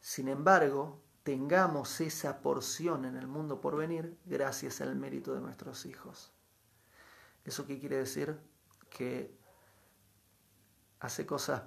Sin 0.00 0.28
embargo, 0.28 1.01
tengamos 1.22 2.00
esa 2.00 2.42
porción 2.42 3.04
en 3.04 3.16
el 3.16 3.26
mundo 3.26 3.60
por 3.60 3.76
venir 3.76 4.18
gracias 4.24 4.80
al 4.80 4.96
mérito 4.96 5.34
de 5.34 5.40
nuestros 5.40 5.86
hijos. 5.86 6.32
¿Eso 7.44 7.66
qué 7.66 7.78
quiere 7.78 7.96
decir? 7.96 8.38
Que 8.90 9.36
hace 11.00 11.26
cosas 11.26 11.62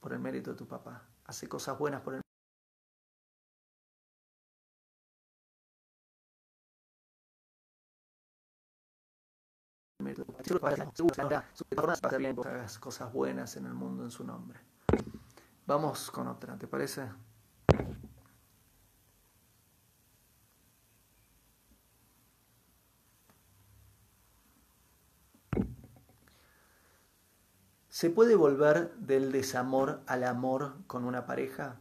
por 0.00 0.12
el 0.12 0.18
mérito 0.18 0.50
de 0.50 0.56
tu 0.56 0.66
papá, 0.66 1.06
hace 1.26 1.48
cosas 1.48 1.78
buenas 1.78 2.02
por 2.02 2.14
el 2.14 2.24
hagas 12.46 12.78
cosas 12.78 13.12
buenas 13.12 13.56
en 13.56 13.66
el 13.66 13.74
mundo 13.74 14.04
en 14.04 14.10
su 14.10 14.24
nombre. 14.24 14.60
Vamos 15.66 16.10
con 16.10 16.28
otra, 16.28 16.58
¿te 16.58 16.66
parece? 16.66 17.08
¿Se 27.94 28.10
puede 28.10 28.34
volver 28.34 28.92
del 28.96 29.30
desamor 29.30 30.02
al 30.08 30.24
amor 30.24 30.84
con 30.88 31.04
una 31.04 31.26
pareja? 31.26 31.78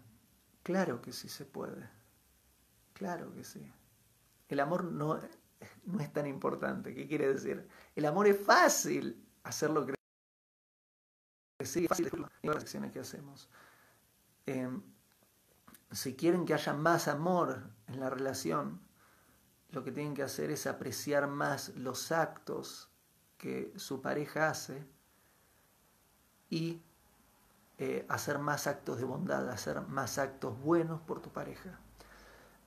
Claro 0.62 1.02
que 1.02 1.12
sí 1.12 1.28
se 1.28 1.44
puede. 1.44 1.90
Claro 2.94 3.34
que 3.34 3.44
sí. 3.44 3.74
el 4.48 4.60
amor 4.60 4.84
no, 4.84 5.20
no 5.86 6.00
es 6.00 6.14
tan 6.14 6.28
importante. 6.28 6.94
¿Qué 6.94 7.08
quiere 7.08 7.34
decir? 7.34 7.68
El 7.96 8.06
amor 8.06 8.28
es 8.28 8.40
fácil 8.40 9.26
hacerlo 9.42 9.88
crecer. 9.88 9.96
Sí, 11.66 11.86
es 11.86 11.90
fácil 11.90 12.12
las 12.44 12.58
acciones 12.58 12.92
que 12.92 13.00
hacemos. 13.00 13.50
Em, 14.46 14.84
si 15.90 16.16
quieren 16.16 16.46
que 16.46 16.54
haya 16.54 16.74
más 16.74 17.08
amor 17.08 17.72
en 17.88 18.00
la 18.00 18.12
relación, 18.12 18.82
lo 19.72 19.84
que 19.84 19.92
tienen 19.92 20.14
que 20.14 20.22
hacer 20.22 20.52
es 20.52 20.68
apreciar 20.68 21.26
más 21.28 21.70
los 21.70 22.12
actos 22.12 22.92
que 23.40 23.74
su 23.78 24.00
pareja 24.00 24.52
hace 24.52 24.93
y 26.54 26.84
eh, 27.80 28.06
hacer 28.10 28.38
más 28.38 28.68
actos 28.68 29.00
de 29.00 29.06
bondad, 29.06 29.50
hacer 29.50 29.82
más 29.82 30.20
actos 30.20 30.62
buenos 30.62 31.02
por 31.02 31.20
tu 31.20 31.32
pareja. 31.32 31.80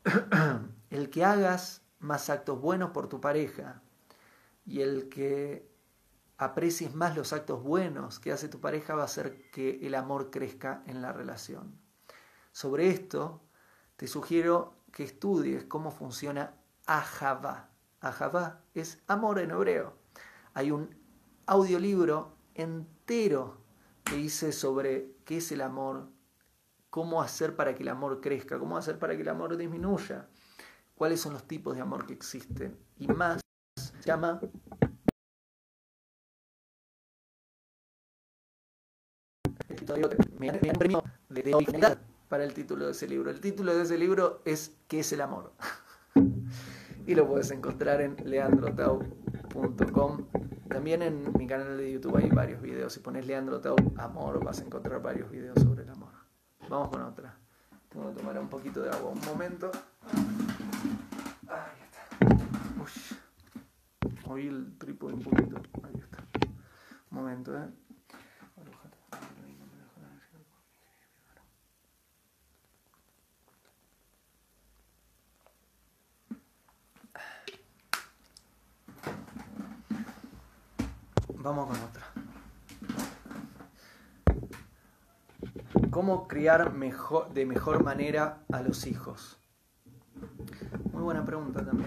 el 0.91 1.09
que 1.09 1.25
hagas 1.25 1.83
más 2.01 2.29
actos 2.29 2.61
buenos 2.61 2.91
por 2.91 3.09
tu 3.09 3.21
pareja 3.21 3.81
y 4.65 4.81
el 4.81 5.09
que 5.09 5.71
aprecies 6.37 6.97
más 6.97 7.17
los 7.17 7.33
actos 7.33 7.63
buenos 7.63 8.19
que 8.19 8.33
hace 8.33 8.49
tu 8.49 8.61
pareja 8.61 8.97
va 8.97 9.03
a 9.03 9.05
hacer 9.05 9.53
que 9.53 9.87
el 9.87 9.95
amor 9.95 10.33
crezca 10.33 10.83
en 10.87 11.01
la 11.01 11.13
relación. 11.13 11.79
Sobre 12.51 12.89
esto 12.89 13.41
te 13.95 14.09
sugiero 14.09 14.75
que 14.91 15.05
estudies 15.05 15.63
cómo 15.63 15.93
funciona 15.93 16.57
Ahava. 16.87 17.69
Ahava 18.01 18.63
es 18.75 18.99
amor 19.07 19.39
en 19.39 19.53
hebreo. 19.53 19.95
Hay 20.55 20.73
un 20.73 20.93
audiolibro 21.47 22.35
entero 22.57 23.66
que 24.07 24.19
hice 24.19 24.53
sobre 24.53 25.13
qué 25.25 25.39
es 25.39 25.53
el 25.53 25.61
amor, 25.61 26.09
cómo 26.91 27.21
hacer 27.21 27.57
para 27.57 27.75
que 27.75 27.83
el 27.83 27.89
amor 27.89 28.21
crezca, 28.21 28.59
cómo 28.59 28.77
hacer 28.77 28.99
para 28.99 29.17
que 29.17 29.23
el 29.23 29.29
amor 29.29 29.57
disminuya, 29.57 30.29
cuáles 30.95 31.21
son 31.21 31.33
los 31.33 31.47
tipos 31.47 31.75
de 31.75 31.83
amor 31.83 32.07
que 32.07 32.15
existen. 32.15 32.79
Y 32.99 33.09
más, 33.09 33.41
se 33.77 34.03
llama 34.03 34.41
de 41.29 41.55
originalidad 41.55 41.99
para 42.29 42.45
el 42.45 42.55
título 42.55 42.87
de 42.87 42.93
ese 42.93 43.09
libro. 43.09 43.31
El 43.31 43.41
título 43.41 43.75
de 43.75 43.83
ese 43.83 43.99
libro 43.99 44.43
es 44.45 44.73
¿Qué 44.89 45.01
es 45.01 45.13
el 45.13 45.21
amor? 45.21 45.53
y 47.07 47.15
lo 47.15 47.27
puedes 47.29 47.51
encontrar 47.51 48.01
en 48.01 48.17
leandrotau.com. 48.25 49.36
También 50.69 51.03
en 51.03 51.33
mi 51.37 51.47
canal 51.47 51.77
de 51.79 51.91
YouTube 51.91 52.17
hay 52.17 52.29
varios 52.29 52.63
videos. 52.63 52.93
Si 52.93 53.01
pones 53.01 53.27
Leandro 53.27 53.61
Tau 53.61 53.77
Amor 53.97 54.45
vas 54.45 54.61
a 54.61 54.65
encontrar 54.65 55.03
varios 55.03 55.31
videos 55.31 55.59
sobre 55.61 55.83
el 55.83 55.91
amor. 55.91 56.13
Vamos 56.69 56.91
con 56.91 57.03
otra. 57.03 57.37
Tengo 57.89 58.11
que 58.11 58.21
tomar 58.21 58.39
un 58.39 58.49
poquito 58.49 58.83
de 58.83 58.91
agua. 58.91 59.11
Un 59.11 59.21
momento. 59.25 59.71
Ahí 61.49 61.81
está. 61.83 62.07
Uy. 64.31 64.47
el 64.47 64.79
trípode 64.79 65.15
un 65.15 65.23
poquito. 65.23 65.57
Ahí 65.83 65.99
está. 65.99 66.25
Un 67.11 67.19
momento, 67.19 67.57
¿eh? 67.57 67.69
Vamos 81.47 81.69
con 81.69 81.77
otra. 81.81 82.05
¿Cómo 85.93 86.27
criar 86.27 86.73
mejor, 86.73 87.33
de 87.35 87.47
mejor 87.47 87.85
manera 87.85 88.43
a 88.51 88.63
los 88.63 88.85
hijos? 88.89 89.39
Muy 90.91 91.05
buena 91.05 91.25
pregunta 91.25 91.65
también. 91.65 91.87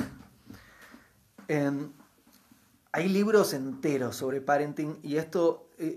hay 2.93 3.09
libros 3.09 3.53
enteros 3.53 4.15
sobre 4.15 4.39
parenting 4.39 4.97
y 5.03 5.17
e, 5.17 5.29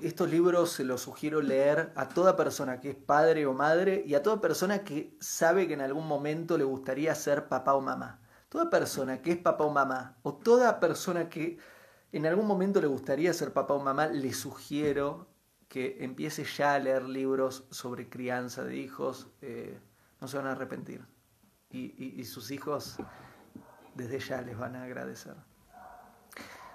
estos 0.03 0.29
libros 0.29 0.73
se 0.73 0.83
los 0.83 1.03
sugiero 1.03 1.41
leer 1.41 1.93
a 1.95 2.09
toda 2.09 2.35
persona 2.35 2.81
que 2.81 2.91
es 2.91 2.97
padre 2.97 3.47
o 3.47 3.53
madre 3.53 4.03
y 4.05 4.17
a 4.17 4.25
toda 4.25 4.41
persona 4.41 4.83
que 4.83 5.17
sabe 5.21 5.69
que 5.69 5.75
en 5.75 5.83
algún 5.83 6.09
momento 6.09 6.59
le 6.59 6.65
gustaría 6.65 7.15
ser 7.15 7.47
papá 7.47 7.75
o 7.75 7.81
mamá. 7.81 8.19
Toda 8.49 8.69
persona 8.71 9.23
que 9.23 9.31
es 9.31 9.39
papá 9.39 9.63
o 9.63 9.71
mamá 9.71 10.17
o 10.23 10.35
toda 10.35 10.81
persona 10.81 11.29
que 11.29 11.59
en 12.13 12.27
algún 12.27 12.47
momento 12.47 12.81
le 12.81 12.87
gustaría 12.87 13.33
ser 13.33 13.53
papá 13.53 13.75
o 13.75 13.81
mamá, 13.81 14.07
le 14.07 14.33
sugiero 14.35 15.27
que 15.69 15.97
empiece 16.01 16.45
ya 16.45 16.75
a 16.75 16.79
leer 16.79 17.05
libros 17.05 17.65
sobre 17.71 18.11
crianza 18.11 18.63
de 18.63 18.77
hijos, 18.77 19.29
eh, 19.41 19.81
no 20.21 20.29
se 20.29 20.37
van 20.37 20.47
a 20.47 20.53
arrepentir. 20.53 21.03
Y, 21.71 22.23
sus 22.27 22.51
hijos 22.51 22.99
desde 23.95 24.21
ya 24.21 24.43
les 24.43 24.59
van 24.59 24.77
a 24.77 24.83
agradecer. 24.83 25.35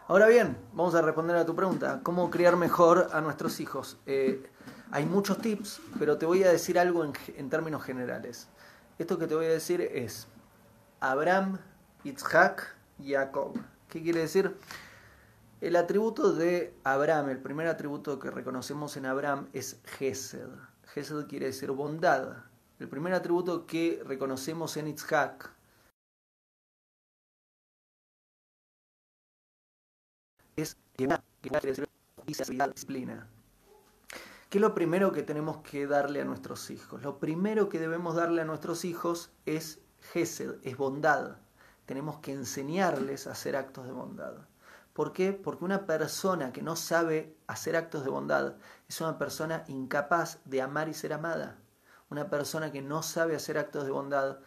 Ahora 0.08 0.26
bien, 0.26 0.58
vamos 0.74 0.96
a 0.96 1.04
responder 1.04 1.36
a 1.36 1.46
tu 1.46 1.56
pregunta, 1.56 2.00
¿cómo 2.02 2.32
criar 2.32 2.56
mejor 2.56 3.10
a 3.14 3.22
nuestros 3.22 3.60
hijos? 3.60 4.00
Eh, 4.08 4.50
hay 4.90 5.06
muchos 5.06 5.38
tips, 5.38 5.80
pero 6.00 6.18
te 6.18 6.26
voy 6.26 6.44
a 6.44 6.52
decir 6.52 6.80
algo 6.80 7.04
en, 7.04 7.14
en 7.36 7.52
términos 7.52 7.84
generales. 7.84 8.48
Esto 8.98 9.20
que 9.20 9.28
te 9.28 9.36
voy 9.36 9.46
a 9.46 9.50
decir 9.50 9.82
es 9.82 10.28
Abraham, 11.00 11.60
Yitzhak, 12.04 12.76
Jacob. 13.06 13.60
¿Qué 13.88 14.02
quiere 14.02 14.22
decir? 14.22 14.58
El 15.60 15.76
atributo 15.76 16.34
de 16.34 16.76
Abraham, 16.84 17.30
el 17.30 17.42
primer 17.42 17.66
atributo 17.66 18.20
que 18.20 18.30
reconocemos 18.30 18.96
en 18.96 19.08
Abraham 19.08 19.50
es 19.54 19.82
Gesed. 19.86 20.50
Gesed 20.84 21.26
quiere 21.26 21.48
decir 21.48 21.72
bondad. 21.72 22.44
El 22.80 22.88
primer 22.88 23.14
atributo 23.14 23.66
que 23.66 24.04
reconocemos 24.06 24.78
en 24.78 24.90
Itzhak 24.90 25.52
es 30.56 30.78
decir 31.64 31.88
disciplina. 32.68 33.28
¿Qué 34.50 34.60
es 34.60 34.62
lo 34.62 34.76
primero 34.76 35.12
que 35.12 35.24
tenemos 35.24 35.58
que 35.58 35.88
darle 35.88 36.22
a 36.22 36.26
nuestros 36.26 36.70
hijos? 36.70 37.02
Lo 37.02 37.18
primero 37.18 37.68
que 37.68 37.80
debemos 37.80 38.16
darle 38.16 38.44
a 38.44 38.46
nuestros 38.46 38.86
hijos 38.86 39.32
es 39.48 39.80
Gesed, 40.14 40.60
es 40.62 40.78
bondad. 40.78 41.38
Tenemos 41.88 42.20
que 42.20 42.34
enseñarles 42.34 43.26
a 43.26 43.32
hacer 43.32 43.56
actos 43.56 43.88
de 43.88 43.92
bondad. 43.92 44.36
¿Por 44.98 45.14
qué? 45.14 45.32
Porque 45.32 45.64
una 45.64 45.86
persona 45.86 46.52
que 46.52 46.64
no 46.64 46.76
sabe 46.76 47.38
hacer 47.46 47.76
actos 47.76 48.04
de 48.04 48.10
bondad 48.10 48.56
es 48.90 49.00
una 49.00 49.20
persona 49.20 49.64
incapaz 49.68 50.40
de 50.46 50.60
amar 50.60 50.90
y 50.90 50.96
ser 50.96 51.14
amada. 51.14 51.60
Una 52.10 52.32
persona 52.32 52.72
que 52.72 52.82
no 52.82 53.04
sabe 53.04 53.36
hacer 53.36 53.60
actos 53.60 53.86
de 53.86 53.92
bondad 53.92 54.40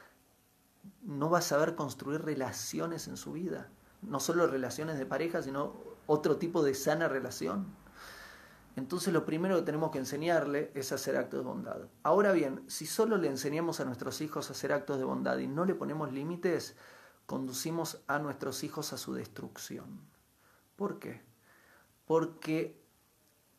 no 1.03 1.31
va 1.31 1.39
a 1.39 1.41
saber 1.41 1.77
construir 1.77 2.23
relaciones 2.23 3.07
en 3.07 3.17
su 3.17 3.31
vida. 3.31 3.69
No 4.03 4.19
solo 4.19 4.49
relaciones 4.49 4.99
de 4.99 5.07
pareja, 5.07 5.41
sino 5.41 5.77
otro 6.09 6.37
tipo 6.37 6.65
de 6.65 6.75
sana 6.75 7.07
relación. 7.07 7.73
Entonces 8.75 9.13
lo 9.13 9.25
primero 9.25 9.55
que 9.55 9.63
tenemos 9.63 9.93
que 9.93 9.99
enseñarle 9.99 10.73
es 10.75 10.91
hacer 10.91 11.17
actos 11.17 11.45
de 11.45 11.47
bondad. 11.47 11.83
Ahora 12.03 12.33
bien, 12.33 12.65
si 12.67 12.87
solo 12.87 13.19
le 13.19 13.29
enseñamos 13.29 13.79
a 13.79 13.85
nuestros 13.85 14.21
hijos 14.21 14.49
a 14.49 14.55
hacer 14.55 14.73
actos 14.73 14.99
de 14.99 15.05
bondad 15.05 15.39
y 15.39 15.47
no 15.47 15.65
le 15.65 15.77
ponemos 15.77 16.13
límites, 16.13 16.75
conducimos 17.27 18.03
a 18.09 18.19
nuestros 18.19 18.65
hijos 18.65 18.93
a 18.93 18.99
su 18.99 19.15
destrucción. 19.15 20.10
¿Por 20.81 20.99
qué? 20.99 21.21
Porque 22.07 22.83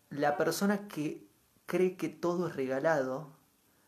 la 0.10 0.38
persona 0.38 0.88
que 0.88 1.30
cree 1.68 1.96
que 1.96 2.10
todo 2.10 2.48
es 2.48 2.56
regalado 2.56 3.38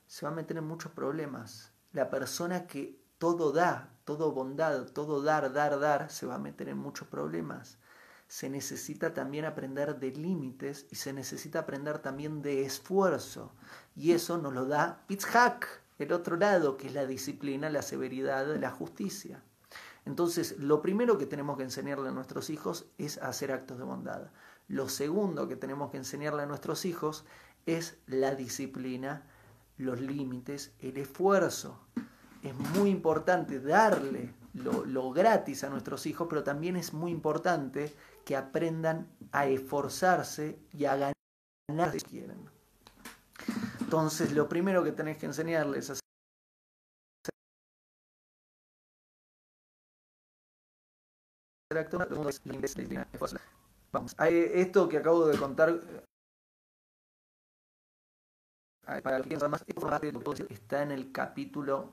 se 0.05 0.27
va 0.27 0.31
a 0.31 0.35
meter 0.35 0.57
en 0.57 0.65
muchos 0.65 0.91
problemas. 0.91 1.71
La 1.93 2.11
persona 2.11 2.67
que 2.67 3.01
todo 3.17 3.51
da, 3.51 3.89
todo 4.05 4.33
bondad, 4.33 4.85
todo 4.91 5.23
dar, 5.23 5.51
dar, 5.51 5.79
dar, 5.79 6.11
se 6.11 6.27
va 6.27 6.35
a 6.35 6.37
meter 6.37 6.69
en 6.69 6.77
muchos 6.77 7.07
problemas. 7.07 7.79
Se 8.27 8.51
necesita 8.51 9.15
también 9.15 9.45
aprender 9.45 9.99
de 9.99 10.11
límites 10.11 10.85
y 10.91 10.95
se 10.97 11.11
necesita 11.11 11.57
aprender 11.57 11.97
también 11.97 12.43
de 12.43 12.61
esfuerzo. 12.61 13.55
Y 13.95 14.11
eso 14.11 14.37
nos 14.37 14.53
lo 14.53 14.65
da 14.65 15.05
Itzhak, 15.07 15.81
el 15.97 16.13
otro 16.13 16.37
lado, 16.37 16.77
que 16.77 16.85
es 16.85 16.93
la 16.93 17.07
disciplina, 17.07 17.71
la 17.71 17.81
severidad, 17.81 18.45
la 18.57 18.69
justicia. 18.69 19.41
Entonces, 20.05 20.57
lo 20.59 20.81
primero 20.81 21.17
que 21.17 21.25
tenemos 21.25 21.57
que 21.57 21.63
enseñarle 21.63 22.09
a 22.09 22.11
nuestros 22.11 22.49
hijos 22.49 22.85
es 22.97 23.17
hacer 23.19 23.51
actos 23.51 23.77
de 23.77 23.85
bondad. 23.85 24.31
Lo 24.67 24.89
segundo 24.89 25.47
que 25.47 25.55
tenemos 25.55 25.91
que 25.91 25.97
enseñarle 25.97 26.43
a 26.43 26.45
nuestros 26.45 26.85
hijos 26.85 27.25
es 27.65 27.97
la 28.05 28.35
disciplina, 28.35 29.23
los 29.77 30.01
límites, 30.01 30.73
el 30.79 30.97
esfuerzo. 30.97 31.79
Es 32.41 32.53
muy 32.55 32.89
importante 32.89 33.59
darle 33.59 34.33
lo, 34.53 35.11
gratis 35.11 35.63
a 35.63 35.69
nuestros 35.69 36.05
hijos, 36.05 36.27
pero 36.29 36.43
también 36.43 36.75
es 36.75 36.93
muy 36.93 37.11
importante 37.11 37.93
que 38.25 38.35
aprendan 38.35 39.07
a 39.31 39.47
esforzarse 39.47 40.59
y 40.73 40.85
a 40.85 41.13
ganar 41.69 41.91
si 41.91 42.01
quieren. 42.01 42.49
Entonces, 43.79 44.33
lo 44.33 44.49
primero 44.49 44.83
que 44.83 44.91
tenés 44.91 45.17
que 45.17 45.25
enseñarles 45.25 45.89
es 45.89 46.02
Esto 54.29 54.89
que 54.89 54.97
acabo 54.97 55.27
de 55.27 55.37
contar, 55.37 55.79
más, 59.49 59.63
está 60.49 60.83
en 60.83 60.91
el 60.91 61.11
capítulo 61.11 61.91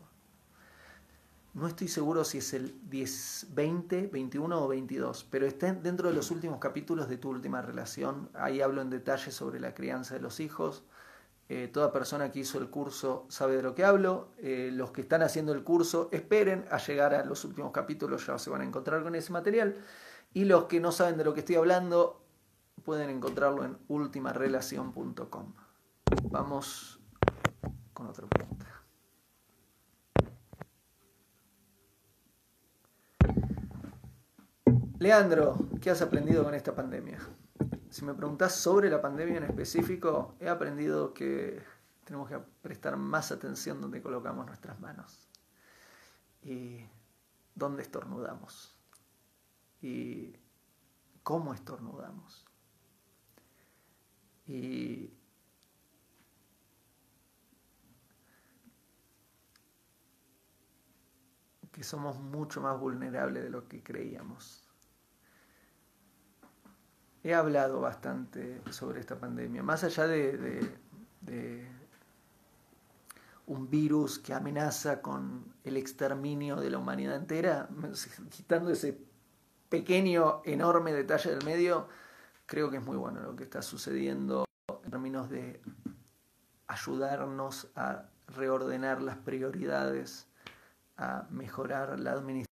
no 1.52 1.66
estoy 1.66 1.88
seguro 1.88 2.22
si 2.24 2.38
es 2.38 2.54
el 2.54 2.88
10, 2.88 3.48
20, 3.50 4.06
21 4.06 4.62
o 4.64 4.68
22, 4.68 5.26
pero 5.30 5.46
está 5.46 5.72
dentro 5.72 6.08
de 6.08 6.14
los 6.14 6.30
últimos 6.30 6.60
capítulos 6.60 7.08
de 7.08 7.16
tu 7.16 7.28
última 7.28 7.60
relación. 7.60 8.30
Ahí 8.34 8.60
hablo 8.60 8.82
en 8.82 8.90
detalle 8.90 9.32
sobre 9.32 9.58
la 9.58 9.74
crianza 9.74 10.14
de 10.14 10.20
los 10.20 10.38
hijos. 10.38 10.84
Eh, 11.52 11.66
toda 11.66 11.90
persona 11.90 12.30
que 12.30 12.38
hizo 12.38 12.58
el 12.58 12.70
curso 12.70 13.26
sabe 13.28 13.56
de 13.56 13.62
lo 13.62 13.74
que 13.74 13.84
hablo. 13.84 14.28
Eh, 14.38 14.70
los 14.72 14.92
que 14.92 15.00
están 15.00 15.20
haciendo 15.20 15.52
el 15.52 15.64
curso 15.64 16.08
esperen 16.12 16.64
a 16.70 16.78
llegar 16.78 17.12
a 17.12 17.24
los 17.24 17.44
últimos 17.44 17.72
capítulos, 17.72 18.24
ya 18.24 18.38
se 18.38 18.50
van 18.50 18.60
a 18.60 18.64
encontrar 18.64 19.02
con 19.02 19.16
ese 19.16 19.32
material. 19.32 19.76
Y 20.32 20.44
los 20.44 20.66
que 20.66 20.78
no 20.78 20.92
saben 20.92 21.16
de 21.16 21.24
lo 21.24 21.34
que 21.34 21.40
estoy 21.40 21.56
hablando 21.56 22.22
pueden 22.84 23.10
encontrarlo 23.10 23.64
en 23.64 23.76
ultimarelación.com. 23.88 25.54
Vamos 26.30 27.00
con 27.94 28.06
otra 28.06 28.28
pregunta. 28.28 28.66
Leandro, 35.00 35.56
¿qué 35.80 35.90
has 35.90 36.00
aprendido 36.00 36.44
con 36.44 36.54
esta 36.54 36.76
pandemia? 36.76 37.18
Si 37.90 38.04
me 38.04 38.14
preguntas 38.14 38.54
sobre 38.54 38.88
la 38.88 39.02
pandemia 39.02 39.38
en 39.38 39.44
específico, 39.44 40.36
he 40.38 40.48
aprendido 40.48 41.12
que 41.12 41.60
tenemos 42.04 42.28
que 42.28 42.38
prestar 42.62 42.96
más 42.96 43.32
atención 43.32 43.80
donde 43.80 44.00
colocamos 44.00 44.46
nuestras 44.46 44.78
manos 44.80 45.28
y 46.42 46.86
dónde 47.54 47.82
estornudamos 47.82 48.76
y 49.82 50.36
cómo 51.24 51.52
estornudamos. 51.52 52.46
Y 54.46 55.12
que 61.72 61.82
somos 61.82 62.20
mucho 62.20 62.60
más 62.60 62.78
vulnerables 62.78 63.42
de 63.42 63.50
lo 63.50 63.66
que 63.66 63.82
creíamos. 63.82 64.59
He 67.22 67.34
hablado 67.34 67.80
bastante 67.80 68.62
sobre 68.70 69.00
esta 69.00 69.18
pandemia, 69.18 69.62
más 69.62 69.84
allá 69.84 70.06
de, 70.06 70.70
un 73.46 73.68
virus 73.68 74.18
que 74.18 74.32
amenaza 74.32 75.02
con 75.02 75.52
el 75.64 75.76
exterminio 75.76 76.56
de 76.56 76.70
la 76.70 76.78
humanidad 76.78 77.16
entera, 77.16 77.68
quitando 78.30 78.70
ese 78.70 78.98
pequeño, 79.68 80.40
enorme 80.44 80.92
detalle 80.92 81.30
del 81.30 81.44
medio, 81.44 81.88
creo 82.46 82.70
que 82.70 82.78
es 82.78 82.84
muy 82.84 82.96
bueno 82.96 83.20
lo 83.20 83.36
que 83.36 83.44
está 83.44 83.60
sucediendo 83.60 84.44
en 84.84 84.90
términos 84.90 85.28
de 85.28 85.60
ayudarnos 86.68 87.68
a 87.74 88.04
reordenar 88.28 89.02
las 89.02 89.16
prioridades, 89.16 90.26
a 90.96 91.26
mejorar 91.30 91.98
la 91.98 92.12
administración 92.12 92.49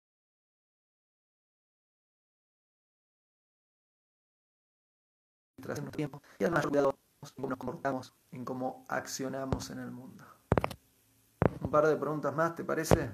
tiempo 5.92 6.22
y 6.40 6.44
además 6.44 6.68
cuidado 6.68 6.96
en 7.22 7.30
cómo 7.36 7.50
nos 7.50 7.58
comportamos, 7.58 8.14
en 8.32 8.46
cómo 8.46 8.86
accionamos 8.88 9.70
en 9.70 9.80
el 9.80 9.92
mundo. 9.92 10.24
Un 11.62 11.72
par 11.72 11.88
de 11.88 11.96
preguntas 11.96 12.34
más, 12.36 12.56
¿te 12.56 12.64
parece? 12.64 13.12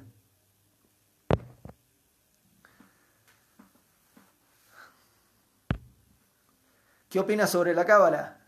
¿Qué 7.10 7.20
opinas 7.20 7.50
sobre 7.50 7.74
la 7.74 7.86
cábala? 7.86 8.40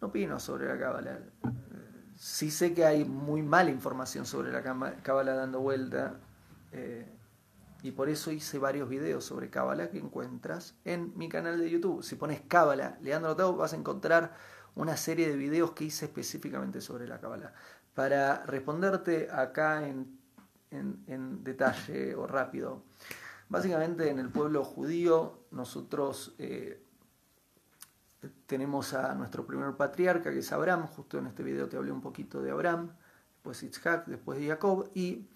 No 0.00 0.08
opino 0.08 0.40
sobre 0.40 0.68
la 0.68 0.78
cábala. 0.78 1.18
Sí 2.16 2.50
sé 2.50 2.72
que 2.72 2.84
hay 2.84 3.04
muy 3.04 3.42
mala 3.42 3.70
información 3.70 4.24
sobre 4.24 4.50
la 4.50 4.62
cábala 5.02 5.34
dando 5.34 5.60
vuelta. 5.60 6.14
Eh, 6.72 7.06
y 7.82 7.92
por 7.92 8.08
eso 8.08 8.30
hice 8.32 8.58
varios 8.58 8.88
videos 8.88 9.24
sobre 9.24 9.50
Cábala 9.50 9.90
que 9.90 9.98
encuentras 9.98 10.74
en 10.84 11.12
mi 11.16 11.28
canal 11.28 11.58
de 11.58 11.70
YouTube. 11.70 12.02
Si 12.02 12.16
pones 12.16 12.40
Cábala, 12.42 12.98
Leandro 13.00 13.36
Tau, 13.36 13.56
vas 13.56 13.72
a 13.72 13.76
encontrar 13.76 14.34
una 14.74 14.96
serie 14.96 15.28
de 15.28 15.36
videos 15.36 15.72
que 15.72 15.84
hice 15.84 16.06
específicamente 16.06 16.80
sobre 16.80 17.06
la 17.06 17.20
Cábala. 17.20 17.54
Para 17.94 18.44
responderte 18.44 19.28
acá 19.30 19.86
en, 19.86 20.18
en, 20.70 21.44
detalle 21.44 22.14
o 22.14 22.26
rápido, 22.26 22.82
básicamente 23.48 24.10
en 24.10 24.18
el 24.18 24.28
pueblo 24.28 24.64
judío 24.64 25.46
nosotros 25.50 26.34
eh, 26.38 26.82
tenemos 28.46 28.92
a 28.92 29.14
nuestro 29.14 29.46
primer 29.46 29.74
patriarca 29.76 30.30
que 30.30 30.40
es 30.40 30.52
Abraham, 30.52 30.86
justo 30.86 31.18
en 31.18 31.26
este 31.26 31.42
video 31.42 31.68
te 31.68 31.76
hablé 31.76 31.92
un 31.92 32.02
poquito 32.02 32.42
de 32.42 32.50
Abraham, 32.50 32.90
después 33.34 33.62
Isaac, 33.62 34.04
después 34.06 34.38
de 34.38 34.48
Jacob, 34.48 34.90
y 34.94 35.28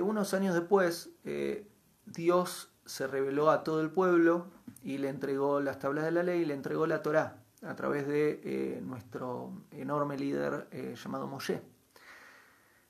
unos 0.00 0.34
años 0.34 0.54
después 0.54 1.10
eh, 1.24 1.68
Dios 2.06 2.70
se 2.84 3.06
reveló 3.06 3.50
a 3.50 3.64
todo 3.64 3.80
el 3.80 3.90
pueblo 3.90 4.46
y 4.82 4.98
le 4.98 5.08
entregó 5.08 5.60
las 5.60 5.78
tablas 5.78 6.04
de 6.04 6.12
la 6.12 6.22
ley 6.22 6.42
y 6.42 6.44
le 6.44 6.54
entregó 6.54 6.86
la 6.86 7.02
Torá 7.02 7.42
a 7.62 7.74
través 7.74 8.06
de 8.06 8.40
eh, 8.44 8.80
nuestro 8.80 9.52
enorme 9.72 10.16
líder 10.16 10.68
eh, 10.70 10.94
llamado 10.96 11.26
Moshe. 11.26 11.60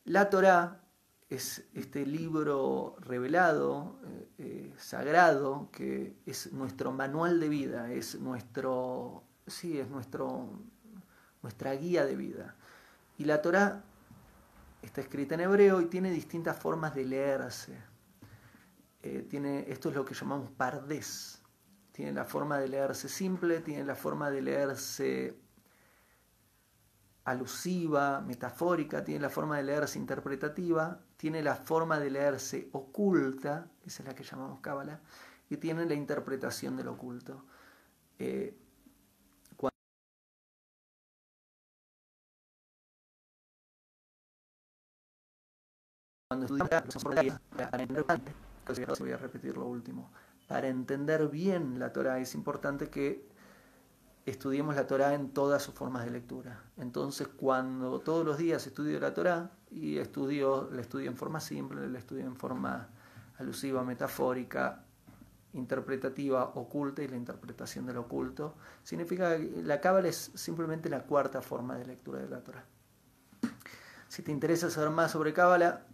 La 0.05 0.29
Torá 0.29 0.83
es 1.29 1.67
este 1.75 2.07
libro 2.07 2.97
revelado, 3.01 3.99
eh, 4.39 4.73
sagrado, 4.77 5.71
que 5.73 6.17
es 6.27 6.53
nuestro 6.53 6.93
manual 6.93 7.41
de 7.41 7.49
vida, 7.49 7.93
es 7.93 8.21
nuestro, 8.21 9.25
sí, 9.47 9.81
es 9.81 9.89
nuestro, 9.89 10.51
nuestra 11.43 11.75
guía 11.75 12.05
de 12.05 12.15
vida. 12.15 12.55
Y 13.19 13.25
la 13.25 13.43
Torá 13.43 13.83
está 14.83 15.01
escrita 15.01 15.35
en 15.35 15.41
hebreo 15.41 15.81
y 15.81 15.87
tiene 15.87 16.11
distintas 16.11 16.57
formas 16.57 16.95
de 16.95 17.05
leerse. 17.05 17.77
Eh, 19.07 19.65
esto 19.69 19.91
es 19.91 19.95
lo 19.95 20.05
que 20.05 20.15
llamamos 20.15 20.51
pardés. 20.51 21.41
Tiene 21.93 22.13
la 22.13 22.25
forma 22.25 22.59
de 22.59 22.69
leerse 22.69 23.09
simple, 23.09 23.61
tiene 23.61 23.85
la 23.85 23.95
forma 23.95 24.31
de 24.31 24.43
leerse 24.43 25.39
alusiva, 27.25 28.21
metafórica, 28.21 29.05
tiene 29.05 29.21
la 29.21 29.31
forma 29.31 29.57
de 29.57 29.63
leerse 29.63 29.99
interpretativa, 29.99 31.01
tiene 31.17 31.43
la 31.43 31.55
forma 31.55 31.99
de 31.99 32.11
leerse 32.11 32.69
oculta, 32.73 33.71
esa 33.85 34.03
es 34.03 34.09
la 34.09 34.15
que 34.15 34.25
llamamos 34.25 34.61
cábala, 34.61 35.01
y 35.49 35.57
tiene 35.57 35.87
la 35.87 35.95
interpretación 35.95 36.77
del 36.77 36.89
oculto. 36.89 37.45
Eh, 38.19 38.59
cuando 46.29 46.47
estudiamos 46.47 46.97
voy 48.99 49.13
a 49.13 49.17
repetir 49.17 49.57
lo 49.57 49.67
último. 49.67 50.11
Para 50.49 50.69
entender 50.69 51.29
bien 51.29 51.79
la 51.79 51.93
Torah 51.93 52.19
es 52.19 52.35
importante 52.35 52.89
que 52.89 53.27
estudiemos 54.27 54.75
la 54.75 54.87
Torah 54.87 55.15
en 55.15 55.31
todas 55.31 55.63
sus 55.63 55.75
formas 55.75 56.05
de 56.05 56.11
lectura. 56.11 56.63
Entonces, 56.77 57.29
cuando 57.29 58.01
todos 58.01 58.27
los 58.27 58.39
días 58.39 58.67
estudio 58.67 58.99
la 59.01 59.15
Torah 59.15 59.51
y 59.71 59.99
estudio, 59.99 60.69
la 60.73 60.81
estudio 60.81 61.11
en 61.11 61.17
forma 61.17 61.41
simple, 61.41 61.89
la 61.89 61.99
estudio 61.99 62.25
en 62.25 62.37
forma 62.37 62.89
alusiva, 63.39 63.85
metafórica, 63.85 64.85
interpretativa, 65.53 66.45
oculta 66.55 67.03
y 67.03 67.09
la 67.09 67.17
interpretación 67.17 67.87
del 67.87 67.99
oculto, 67.99 68.57
significa 68.83 69.37
que 69.37 69.63
la 69.63 69.81
Cábala 69.81 70.09
es 70.09 70.33
simplemente 70.35 70.89
la 70.89 71.03
cuarta 71.03 71.41
forma 71.41 71.77
de 71.77 71.87
lectura 71.87 72.21
de 72.21 72.29
la 72.29 72.43
Torah. 72.43 72.65
Si 74.09 74.23
te 74.23 74.33
interesa 74.33 74.71
saber 74.71 74.91
más 74.91 75.13
sobre 75.13 75.33
Cábala, 75.33 75.87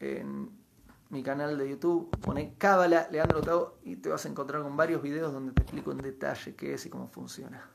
en 0.00 0.63
mi 1.10 1.22
canal 1.22 1.56
de 1.58 1.68
YouTube, 1.68 2.10
pone 2.20 2.54
Cábala 2.58 3.08
Leandro 3.10 3.40
Tao 3.40 3.78
y 3.82 3.96
te 3.96 4.08
vas 4.08 4.24
a 4.24 4.28
encontrar 4.28 4.62
con 4.62 4.76
varios 4.76 5.02
videos 5.02 5.32
donde 5.32 5.52
te 5.52 5.62
explico 5.62 5.92
en 5.92 5.98
detalle 5.98 6.54
qué 6.54 6.74
es 6.74 6.86
y 6.86 6.90
cómo 6.90 7.08
funciona. 7.08 7.68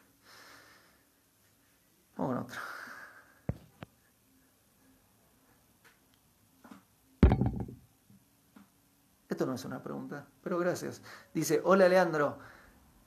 Vamos 2.18 2.46
otro. 2.46 2.60
Esto 9.30 9.46
no 9.46 9.54
es 9.54 9.63
una 9.63 9.82
pregunta, 9.82 10.28
pero 10.42 10.58
gracias. 10.58 11.02
Dice, 11.34 11.62
hola 11.63 11.88
Leandro, 11.88 12.39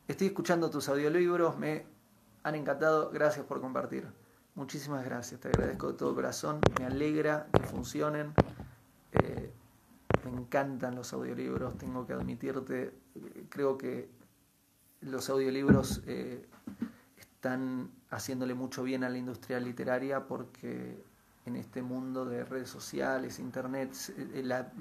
estoy 0.09 0.29
escuchando 0.29 0.71
tus 0.71 0.89
audiolibros, 0.89 1.59
me 1.59 1.85
han 2.43 2.55
encantado, 2.55 3.11
gracias 3.11 3.45
por 3.45 3.61
compartir. 3.61 4.09
Muchísimas 4.55 5.05
gracias, 5.05 5.41
te 5.41 5.49
agradezco 5.49 5.89
de 5.89 5.99
todo 5.99 6.15
corazón, 6.15 6.61
me 6.79 6.87
alegra 6.87 7.49
que 7.53 7.65
funcionen. 7.65 8.33
Encantan 10.39 10.95
los 10.95 11.13
audiolibros, 11.13 11.77
tengo 11.79 12.07
que 12.07 12.13
admitirte, 12.13 12.93
creo 13.49 13.77
que 13.77 14.09
los 15.01 15.29
audiolibros 15.31 16.03
eh, 16.07 16.47
están 17.19 17.91
haciéndole 18.11 18.55
mucho 18.55 18.83
bien 18.83 19.05
a 19.05 19.09
la 19.09 19.19
industria 19.19 19.59
literaria 19.59 20.27
porque 20.27 21.03
en 21.45 21.57
este 21.57 21.83
mundo 21.83 22.25
de 22.25 22.45
redes 22.45 22.71
sociales, 22.71 23.39
internet, 23.39 23.95
eh, 24.17 24.43
la, 24.45 24.73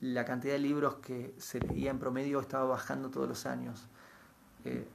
la, 0.00 0.24
cantidad 0.24 0.52
de 0.52 0.58
libros 0.58 0.96
que 0.96 1.34
se 1.38 1.60
leía 1.60 1.90
en 1.90 1.98
promedio 1.98 2.40
estaba 2.40 2.64
bajando 2.64 3.10
todos 3.10 3.28
los 3.28 3.46
años. 3.46 3.88
Eh, 4.64 4.86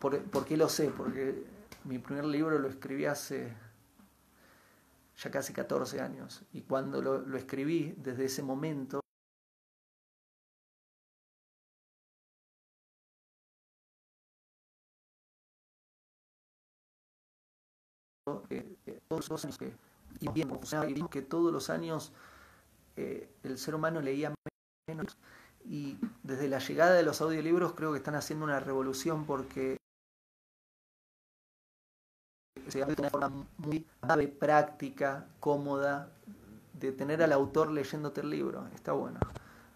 ¿por, 0.00 0.20
¿Por 0.22 0.44
qué 0.44 0.56
lo 0.56 0.68
sé? 0.68 0.90
Porque 0.96 1.44
mi 1.84 1.98
primer 1.98 2.24
libro 2.24 2.58
lo 2.58 2.68
escribí 2.68 3.04
hace 3.06 3.52
ya 5.16 5.30
casi 5.30 5.52
14 5.52 6.00
años. 6.00 6.42
Y 6.52 6.62
cuando 6.62 7.02
lo, 7.02 7.18
lo 7.18 7.36
escribí, 7.38 7.94
desde 7.98 8.24
ese 8.26 8.42
momento, 8.42 9.00
eh, 18.50 18.76
eh, 18.86 19.00
y 20.20 20.28
bien, 20.30 20.48
vimos 20.88 21.10
que 21.10 21.22
todos 21.22 21.52
los 21.52 21.70
años 21.70 22.12
eh, 22.96 23.28
el 23.42 23.58
ser 23.58 23.74
humano 23.74 24.00
leía 24.00 24.34
menos 24.88 25.16
y 25.64 25.98
desde 26.22 26.48
la 26.48 26.58
llegada 26.58 26.94
de 26.94 27.02
los 27.02 27.20
audiolibros 27.20 27.74
creo 27.74 27.92
que 27.92 27.98
están 27.98 28.14
haciendo 28.14 28.44
una 28.44 28.60
revolución 28.60 29.26
porque 29.26 29.76
se 32.68 32.82
una 32.82 33.10
forma 33.10 33.32
muy 33.58 33.86
práctica, 34.26 35.26
cómoda, 35.40 36.10
de 36.74 36.92
tener 36.92 37.22
al 37.22 37.32
autor 37.32 37.70
leyéndote 37.70 38.20
el 38.20 38.30
libro. 38.30 38.66
Está 38.74 38.92
bueno. 38.92 39.18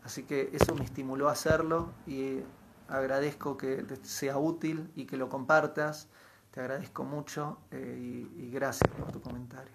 Así 0.05 0.25
que 0.25 0.51
eso 0.53 0.75
me 0.75 0.85
estimuló 0.85 1.29
a 1.29 1.33
hacerlo 1.33 1.91
y 2.07 2.41
agradezco 2.89 3.57
que 3.57 3.85
sea 4.03 4.39
útil 4.39 4.91
y 4.97 5.05
que 5.07 5.17
lo 5.17 5.29
compartas. 5.29 6.09
Te 6.51 6.61
agradezco 6.61 7.05
mucho 7.05 7.59
eh, 7.71 8.27
y, 8.37 8.47
y 8.47 8.51
gracias 8.51 8.91
por 8.91 9.13
tu 9.13 9.21
comentario. 9.21 9.73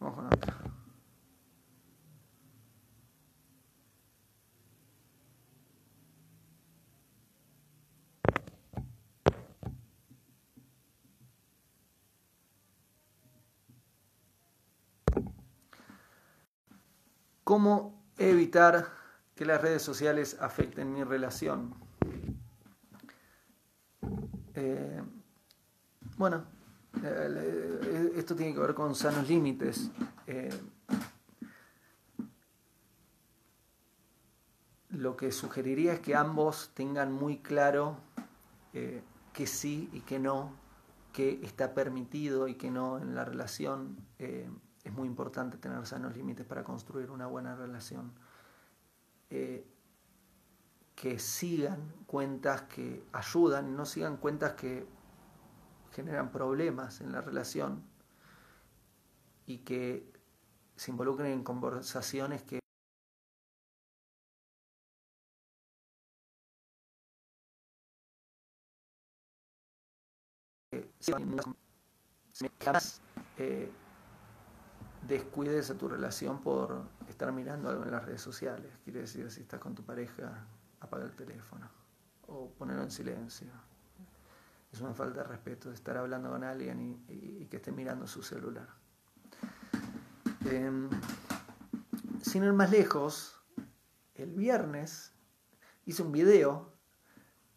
Vamos 0.00 0.16
con 0.16 0.26
otra. 0.26 0.57
¿Cómo 17.48 18.04
evitar 18.18 18.92
que 19.34 19.46
las 19.46 19.62
redes 19.62 19.80
sociales 19.80 20.36
afecten 20.38 20.92
mi 20.92 21.02
relación? 21.02 21.72
Eh, 24.52 25.02
bueno, 26.18 26.44
eh, 27.02 28.12
esto 28.16 28.36
tiene 28.36 28.52
que 28.52 28.60
ver 28.60 28.74
con 28.74 28.94
sanos 28.94 29.26
límites. 29.30 29.90
Eh, 30.26 30.50
lo 34.90 35.16
que 35.16 35.32
sugeriría 35.32 35.94
es 35.94 36.00
que 36.00 36.14
ambos 36.14 36.72
tengan 36.74 37.10
muy 37.10 37.38
claro 37.38 37.96
que 38.74 39.46
sí 39.46 39.88
y 39.94 40.00
que 40.00 40.18
no, 40.18 40.52
que 41.14 41.40
está 41.42 41.72
permitido 41.72 42.46
y 42.46 42.56
que 42.56 42.70
no 42.70 42.98
en 42.98 43.14
la 43.14 43.24
relación 43.24 43.96
es 44.88 44.94
muy 44.94 45.06
importante 45.06 45.58
tener 45.58 45.84
sanos 45.86 46.16
límites 46.16 46.46
para 46.46 46.64
construir 46.64 47.10
una 47.10 47.26
buena 47.26 47.54
relación. 47.54 48.12
Eh, 49.30 49.66
que 50.94 51.18
sigan 51.18 51.92
cuentas 52.06 52.62
que 52.62 53.04
ayudan, 53.12 53.76
no 53.76 53.84
sigan 53.84 54.16
cuentas 54.16 54.54
que 54.54 54.86
generan 55.92 56.32
problemas 56.32 57.00
en 57.02 57.12
la 57.12 57.20
relación 57.20 57.84
y 59.46 59.58
que 59.58 60.10
se 60.74 60.90
involucren 60.90 61.30
en 61.32 61.44
conversaciones 61.44 62.42
que 62.42 62.58
descuides 75.08 75.70
a 75.70 75.78
tu 75.78 75.88
relación 75.88 76.40
por 76.40 76.82
estar 77.08 77.32
mirando 77.32 77.70
algo 77.70 77.84
en 77.84 77.90
las 77.90 78.04
redes 78.04 78.20
sociales. 78.20 78.70
Quiere 78.84 79.00
decir, 79.00 79.30
si 79.30 79.40
estás 79.40 79.58
con 79.58 79.74
tu 79.74 79.82
pareja, 79.82 80.46
apaga 80.80 81.04
el 81.06 81.16
teléfono 81.16 81.68
o 82.26 82.50
ponerlo 82.50 82.82
en 82.82 82.90
silencio. 82.90 83.48
Es 84.70 84.82
una 84.82 84.92
falta 84.92 85.22
de 85.22 85.28
respeto 85.28 85.72
estar 85.72 85.96
hablando 85.96 86.30
con 86.30 86.44
alguien 86.44 87.02
y, 87.08 87.46
que 87.46 87.56
esté 87.56 87.72
mirando 87.72 88.06
su 88.06 88.22
celular. 88.22 88.68
Em, 90.44 90.90
sin 92.20 92.44
ir 92.44 92.52
más 92.52 92.70
lejos, 92.70 93.40
el 94.14 94.34
viernes 94.34 95.14
hice 95.86 96.02
un 96.02 96.12
video 96.12 96.74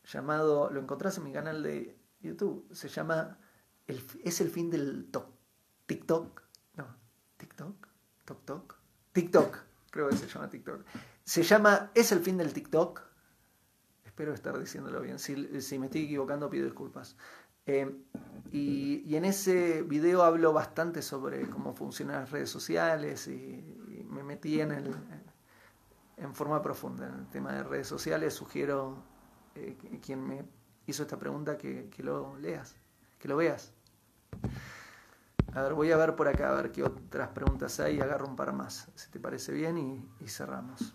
llamado, 0.05 0.69
lo 0.69 0.79
encontrás 0.79 1.17
en 1.17 1.25
mi 1.25 1.33
canal 1.33 1.61
de 1.63 1.99
YouTube, 2.21 2.65
se 2.73 2.87
llama 2.87 3.37
Es 3.87 4.39
el 4.39 4.49
fin 4.49 4.69
del 4.69 5.11
TikTok 5.85 6.40
TikTok, 8.25 8.75
TikTok, 9.11 9.57
creo 9.89 10.09
que 10.09 10.17
se 10.17 10.27
llama 10.27 10.49
TikTok. 10.49 10.85
Se 11.23 11.43
llama 11.43 11.91
¿Es 11.93 12.11
el 12.11 12.19
fin 12.19 12.37
del 12.37 12.53
TikTok? 12.53 13.01
Espero 14.05 14.33
estar 14.33 14.57
diciéndolo 14.59 15.01
bien. 15.01 15.19
Si, 15.19 15.35
me 15.79 15.85
estoy 15.85 16.05
equivocando, 16.05 16.49
pido 16.49 16.65
disculpas. 16.65 17.15
Eh, 17.65 17.89
y, 18.51 19.15
en 19.15 19.25
ese 19.25 19.83
video 19.83 20.23
hablo 20.23 20.51
bastante 20.51 21.01
sobre 21.01 21.49
cómo 21.49 21.73
funcionan 21.73 22.21
las 22.21 22.31
redes 22.31 22.49
sociales 22.49 23.27
y, 23.27 23.77
me 24.09 24.23
metí 24.23 24.59
en, 24.59 24.71
el, 24.71 24.93
en 26.17 26.35
forma 26.35 26.61
profunda 26.61 27.07
en 27.07 27.13
el 27.13 27.27
tema 27.29 27.53
de 27.53 27.63
redes 27.63 27.87
sociales. 27.87 28.33
Sugiero 28.33 29.01
eh, 29.55 29.77
quien 30.01 30.27
me 30.27 30.43
hizo 30.85 31.03
esta 31.03 31.17
pregunta 31.17 31.57
que, 31.57 31.89
que 31.89 32.03
lo 32.03 32.37
leas, 32.37 32.75
que 33.19 33.29
lo 33.29 33.37
veas. 33.37 33.71
A 35.53 35.61
ver, 35.63 35.73
voy 35.73 35.91
a 35.91 35.97
ver 35.97 36.15
por 36.15 36.29
acá, 36.29 36.49
a 36.49 36.55
ver 36.61 36.71
qué 36.71 36.81
otras 36.81 37.27
preguntas 37.29 37.77
hay 37.81 37.97
y 37.97 38.01
agarro 38.01 38.25
un 38.25 38.37
par 38.37 38.53
más, 38.53 38.87
si 38.95 39.09
te 39.09 39.19
parece 39.19 39.51
bien, 39.51 39.77
y, 40.21 40.27
cerramos. 40.27 40.93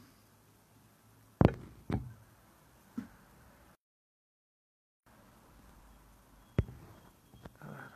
A 7.60 7.68
ver. 7.68 7.90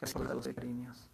Gracias 0.00 0.12
por 0.12 0.34
los 0.34 0.48
cariños. 0.48 1.08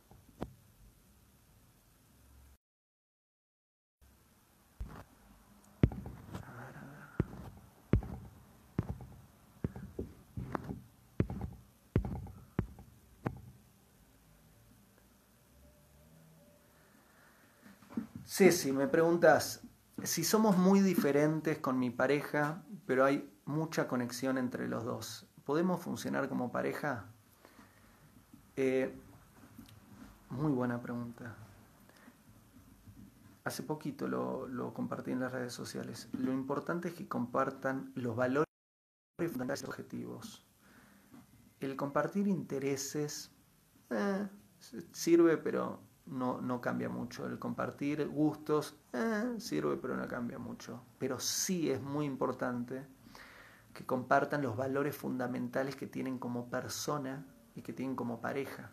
Ceci, 18.34 18.72
me 18.72 18.88
preguntas, 18.88 19.60
si 20.04 20.24
somos 20.24 20.56
muy 20.56 20.80
diferentes 20.80 21.58
con 21.58 21.78
mi 21.78 21.90
pareja, 21.90 22.64
pero 22.86 23.04
hay 23.04 23.30
mucha 23.44 23.86
conexión 23.86 24.38
entre 24.38 24.68
los 24.68 24.86
dos, 24.86 25.26
¿podemos 25.44 25.82
funcionar 25.82 26.30
como 26.30 26.50
pareja? 26.50 27.12
Eh, 28.56 28.90
muy 30.30 30.50
buena 30.50 30.80
pregunta. 30.80 31.36
Hace 33.44 33.64
poquito 33.64 34.08
lo, 34.08 34.48
lo, 34.48 34.72
compartí 34.72 35.10
en 35.10 35.20
las 35.20 35.32
redes 35.32 35.52
sociales. 35.52 36.08
Lo 36.12 36.32
importante 36.32 36.88
es 36.88 36.94
que 36.94 37.06
compartan 37.06 37.92
los 37.96 38.16
valores 38.16 38.48
y 39.18 39.64
objetivos. 39.66 40.42
El 41.60 41.76
compartir 41.76 42.26
intereses 42.28 43.30
eh, 43.90 44.26
sirve, 44.90 45.36
pero 45.36 45.91
no, 46.06 46.40
no 46.40 46.60
cambia 46.60 46.88
mucho. 46.88 47.26
El 47.26 47.38
compartir 47.38 48.06
gustos 48.08 48.76
eh, 48.92 49.34
sirve, 49.38 49.76
pero 49.76 49.96
no 49.96 50.06
cambia 50.08 50.38
mucho. 50.38 50.82
Pero 50.98 51.18
sí 51.20 51.70
es 51.70 51.80
muy 51.80 52.06
importante 52.06 52.86
que 53.72 53.86
compartan 53.86 54.42
los 54.42 54.56
valores 54.56 54.96
fundamentales 54.96 55.76
que 55.76 55.86
tienen 55.86 56.18
como 56.18 56.48
persona 56.50 57.24
y 57.54 57.62
que 57.62 57.72
tienen 57.72 57.96
como 57.96 58.20
pareja. 58.20 58.70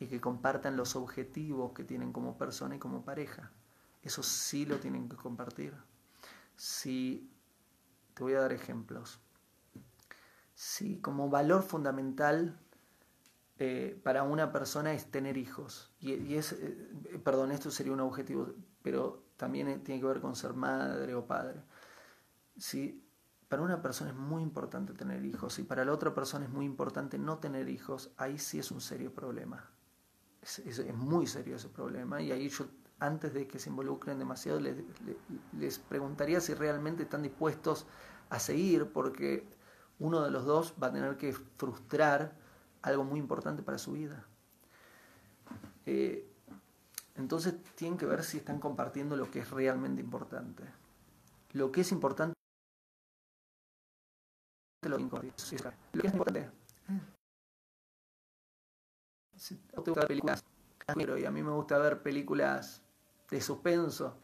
Y 0.00 0.06
que 0.06 0.20
compartan 0.20 0.76
los 0.76 0.94
objetivos 0.94 1.72
que 1.72 1.84
tienen 1.84 2.12
como 2.12 2.38
persona 2.38 2.76
y 2.76 2.78
como 2.78 3.04
pareja. 3.04 3.50
Eso 4.02 4.22
sí 4.22 4.64
lo 4.64 4.78
tienen 4.78 5.08
que 5.08 5.16
compartir. 5.16 5.74
Si, 6.54 7.30
te 8.14 8.22
voy 8.22 8.34
a 8.34 8.40
dar 8.40 8.52
ejemplos. 8.52 9.20
Si 10.54 10.98
como 11.00 11.28
valor 11.28 11.62
fundamental 11.62 12.58
eh, 13.60 14.00
para 14.04 14.22
una 14.22 14.52
persona 14.52 14.92
es 14.92 15.10
tener 15.10 15.36
hijos. 15.36 15.90
Y, 16.00 16.34
es, 16.34 16.52
eh, 16.52 17.20
perdón, 17.24 17.50
esto 17.50 17.72
sería 17.72 17.92
un 17.92 18.00
objetivo, 18.00 18.54
pero 18.82 19.24
también 19.36 19.82
tiene 19.82 20.00
que 20.00 20.06
ver 20.06 20.20
con 20.20 20.36
ser 20.36 20.54
madre 20.54 21.14
o 21.14 21.26
padre. 21.26 21.60
Si 22.56 23.04
para 23.48 23.62
una 23.62 23.82
persona 23.82 24.10
es 24.10 24.16
muy 24.16 24.42
importante 24.42 24.92
tener 24.92 25.24
hijos 25.24 25.58
y 25.58 25.64
para 25.64 25.84
la 25.84 25.92
otra 25.92 26.14
persona 26.14 26.44
es 26.44 26.52
muy 26.52 26.66
importante 26.66 27.18
no 27.18 27.38
tener 27.38 27.68
hijos, 27.68 28.12
ahí 28.16 28.38
sí 28.38 28.60
es 28.60 28.70
un 28.70 28.80
serio 28.80 29.12
problema. 29.12 29.68
Es, 30.40 30.60
es, 30.60 30.94
muy 30.94 31.26
serio 31.26 31.56
ese 31.56 31.68
problema 31.68 32.22
y 32.22 32.30
ahí 32.30 32.48
yo, 32.48 32.66
antes 33.00 33.34
de 33.34 33.48
que 33.48 33.58
se 33.58 33.70
involucren 33.70 34.20
demasiado, 34.20 34.60
les, 34.60 34.76
les 35.58 35.78
preguntaría 35.80 36.40
si 36.40 36.54
realmente 36.54 37.02
están 37.02 37.22
dispuestos 37.22 37.86
a 38.30 38.38
seguir 38.38 38.92
porque 38.92 39.48
uno 39.98 40.22
de 40.22 40.30
los 40.30 40.44
dos 40.44 40.74
va 40.80 40.88
a 40.88 40.92
tener 40.92 41.16
que 41.16 41.32
frustrar 41.32 42.36
algo 42.82 43.04
muy 43.04 43.18
importante 43.18 43.62
para 43.62 43.78
su 43.78 43.92
vida. 43.92 44.24
Eh, 45.86 46.28
entonces 47.16 47.54
tienen 47.74 47.98
que 47.98 48.06
ver 48.06 48.22
si 48.22 48.38
están 48.38 48.60
compartiendo 48.60 49.16
lo 49.16 49.30
que 49.30 49.40
es 49.40 49.50
realmente 49.50 50.00
importante. 50.00 50.64
Lo 51.52 51.72
que 51.72 51.80
es 51.80 51.92
importante 51.92 52.34
lo 54.82 54.96
que 54.96 55.02
es 56.06 56.12
importante. 56.12 56.50
Si 59.36 59.54
te 59.56 59.76
gusta 59.76 59.92
ver 60.00 60.08
películas 60.08 60.44
y 61.18 61.24
a 61.24 61.30
mí 61.30 61.42
me 61.42 61.50
gusta 61.52 61.78
ver 61.78 62.02
películas 62.02 62.82
de 63.30 63.40
suspenso, 63.40 64.16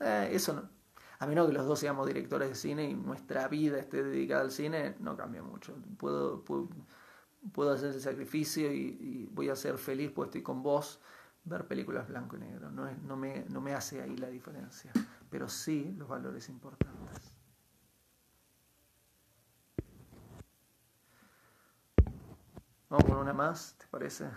eh, 0.00 0.28
eso 0.32 0.52
no. 0.52 0.68
A 1.18 1.26
menos 1.26 1.46
que 1.48 1.52
los 1.52 1.66
dos 1.66 1.78
seamos 1.78 2.06
directores 2.06 2.48
de 2.48 2.54
cine 2.54 2.84
y 2.88 2.94
nuestra 2.94 3.46
vida 3.48 3.78
esté 3.78 4.02
dedicada 4.02 4.42
al 4.42 4.50
cine, 4.50 4.96
no 5.00 5.16
cambia 5.16 5.42
mucho. 5.42 5.74
Puedo, 5.98 6.42
puedo, 6.44 6.68
hacer 7.72 7.94
el 7.94 8.00
sacrificio 8.00 8.72
y, 8.72 9.28
voy 9.32 9.48
a 9.48 9.56
ser 9.56 9.78
feliz 9.78 10.10
porque 10.10 10.28
estoy 10.28 10.42
con 10.42 10.62
vos 10.62 11.00
ver 11.44 11.66
películas 11.66 12.08
blanco 12.08 12.36
y 12.36 12.40
negro. 12.40 12.70
No, 12.70 12.90
no, 13.06 13.16
me, 13.16 13.44
no 13.48 13.60
me 13.60 13.74
hace 13.74 14.02
ahí 14.02 14.16
la 14.16 14.28
diferencia. 14.28 14.92
Pero 15.30 15.48
sí 15.48 15.94
los 15.96 16.08
valores 16.08 16.48
importantes. 16.48 17.32
Vamos 22.88 23.04
con 23.04 23.18
una 23.18 23.32
más, 23.32 23.76
¿te 23.78 23.86
parece? 23.86 24.28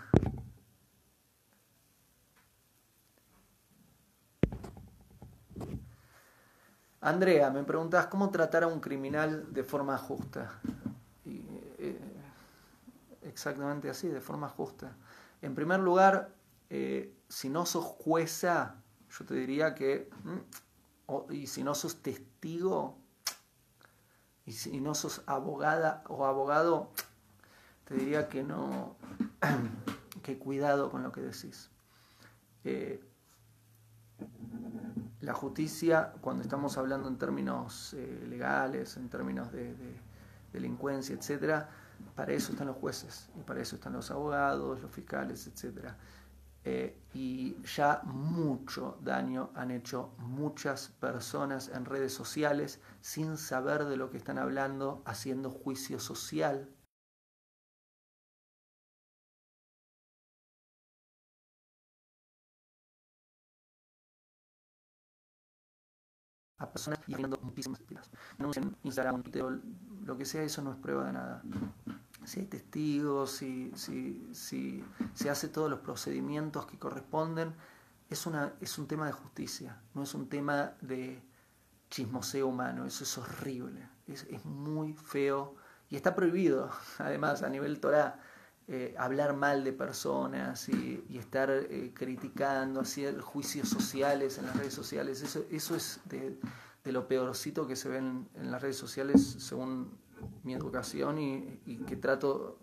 Andrea, 7.00 7.50
me 7.50 7.64
preguntas 7.64 8.06
cómo 8.06 8.30
tratar 8.30 8.62
a 8.62 8.66
un 8.68 8.80
criminal 8.80 9.52
de 9.52 9.62
forma 9.62 9.98
justa. 9.98 10.60
Exactamente 13.34 13.90
así, 13.90 14.06
de 14.06 14.20
forma 14.20 14.48
justa. 14.48 14.96
En 15.42 15.56
primer 15.56 15.80
lugar, 15.80 16.32
eh, 16.70 17.12
si 17.28 17.48
no 17.48 17.66
sos 17.66 17.84
jueza, 17.84 18.76
yo 19.10 19.24
te 19.24 19.34
diría 19.34 19.74
que, 19.74 20.08
mm, 20.22 21.32
y 21.32 21.48
si 21.48 21.64
no 21.64 21.74
sos 21.74 22.00
testigo, 22.00 22.96
y 24.46 24.52
si 24.52 24.80
no 24.80 24.94
sos 24.94 25.22
abogada 25.26 26.04
o 26.08 26.26
abogado, 26.26 26.92
te 27.86 27.96
diría 27.96 28.28
que 28.28 28.44
no, 28.44 28.94
que 30.22 30.38
cuidado 30.38 30.92
con 30.92 31.02
lo 31.02 31.10
que 31.10 31.22
decís. 31.22 31.70
Eh, 32.62 33.02
la 35.22 35.34
justicia, 35.34 36.12
cuando 36.20 36.44
estamos 36.44 36.78
hablando 36.78 37.08
en 37.08 37.18
términos 37.18 37.94
eh, 37.94 38.26
legales, 38.28 38.96
en 38.96 39.08
términos 39.08 39.50
de, 39.50 39.74
delincuencia, 40.52 41.16
etcétera, 41.16 41.68
para 42.14 42.32
eso 42.32 42.52
están 42.52 42.68
los 42.68 42.76
jueces 42.76 43.30
y 43.38 43.42
para 43.42 43.60
eso 43.60 43.76
están 43.76 43.92
los 43.94 44.10
abogados, 44.10 44.80
los 44.80 44.90
fiscales, 44.90 45.46
etcétera. 45.46 45.96
Eh, 46.64 46.98
y 47.12 47.56
ya 47.64 48.00
mucho 48.04 48.98
daño 49.02 49.50
han 49.54 49.70
hecho 49.70 50.14
muchas 50.18 50.88
personas 51.00 51.68
en 51.68 51.84
redes 51.84 52.14
sociales 52.14 52.80
sin 53.00 53.36
saber 53.36 53.84
de 53.84 53.96
lo 53.98 54.10
que 54.10 54.16
están 54.18 54.38
hablando, 54.38 55.02
haciendo 55.04 55.50
juicio 55.50 56.00
social 56.00 56.70
a 66.58 66.70
personas 66.72 67.00
y 67.06 67.14
viendo 67.14 67.38
muchísimas 67.42 67.84
vidas. 67.86 68.10
En 68.38 68.76
Instagram, 68.82 69.22
lo 70.04 70.16
que 70.16 70.24
sea, 70.24 70.42
eso 70.42 70.62
no 70.62 70.72
es 70.72 70.78
prueba 70.78 71.06
de 71.06 71.12
nada. 71.12 71.42
Si 72.24 72.40
hay 72.40 72.46
testigos, 72.46 73.32
si, 73.32 73.72
si, 73.74 74.28
si 74.32 74.84
se 75.14 75.30
hace 75.30 75.48
todos 75.48 75.70
los 75.70 75.80
procedimientos 75.80 76.66
que 76.66 76.78
corresponden, 76.78 77.54
es, 78.08 78.26
una, 78.26 78.52
es 78.60 78.78
un 78.78 78.86
tema 78.86 79.06
de 79.06 79.12
justicia, 79.12 79.80
no 79.94 80.02
es 80.02 80.14
un 80.14 80.28
tema 80.28 80.72
de 80.80 81.22
chismoseo 81.90 82.48
humano, 82.48 82.86
eso 82.86 83.04
es 83.04 83.18
horrible, 83.18 83.88
es, 84.06 84.24
es 84.30 84.44
muy 84.44 84.94
feo 84.94 85.56
y 85.90 85.96
está 85.96 86.14
prohibido, 86.14 86.70
además, 86.98 87.42
a 87.42 87.48
nivel 87.48 87.80
Torah 87.80 88.20
eh, 88.66 88.94
hablar 88.98 89.36
mal 89.36 89.62
de 89.62 89.74
personas 89.74 90.70
y, 90.70 91.04
estar 91.18 91.50
eh, 91.50 91.92
criticando, 91.94 92.80
hacer 92.80 93.20
juicios 93.20 93.68
sociales 93.68 94.38
en 94.38 94.46
las 94.46 94.56
redes 94.56 94.72
sociales, 94.72 95.20
eso, 95.20 95.44
eso 95.50 95.76
es 95.76 96.00
de, 96.06 96.38
lo 96.92 97.08
peorcito 97.08 97.66
que 97.66 97.76
se 97.76 97.88
ven 97.88 98.28
en 98.34 98.50
las 98.50 98.62
redes 98.62 98.76
sociales 98.76 99.36
según 99.38 99.98
mi 100.42 100.54
educación 100.54 101.18
y, 101.18 101.78
que 101.86 101.96
trato 101.96 102.58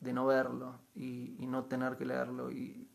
de 0.00 0.12
no 0.12 0.26
verlo 0.26 0.80
y, 0.94 1.36
no 1.40 1.64
tener 1.64 1.96
que 1.96 2.04
leerlo. 2.04 2.50
Y 2.50 2.88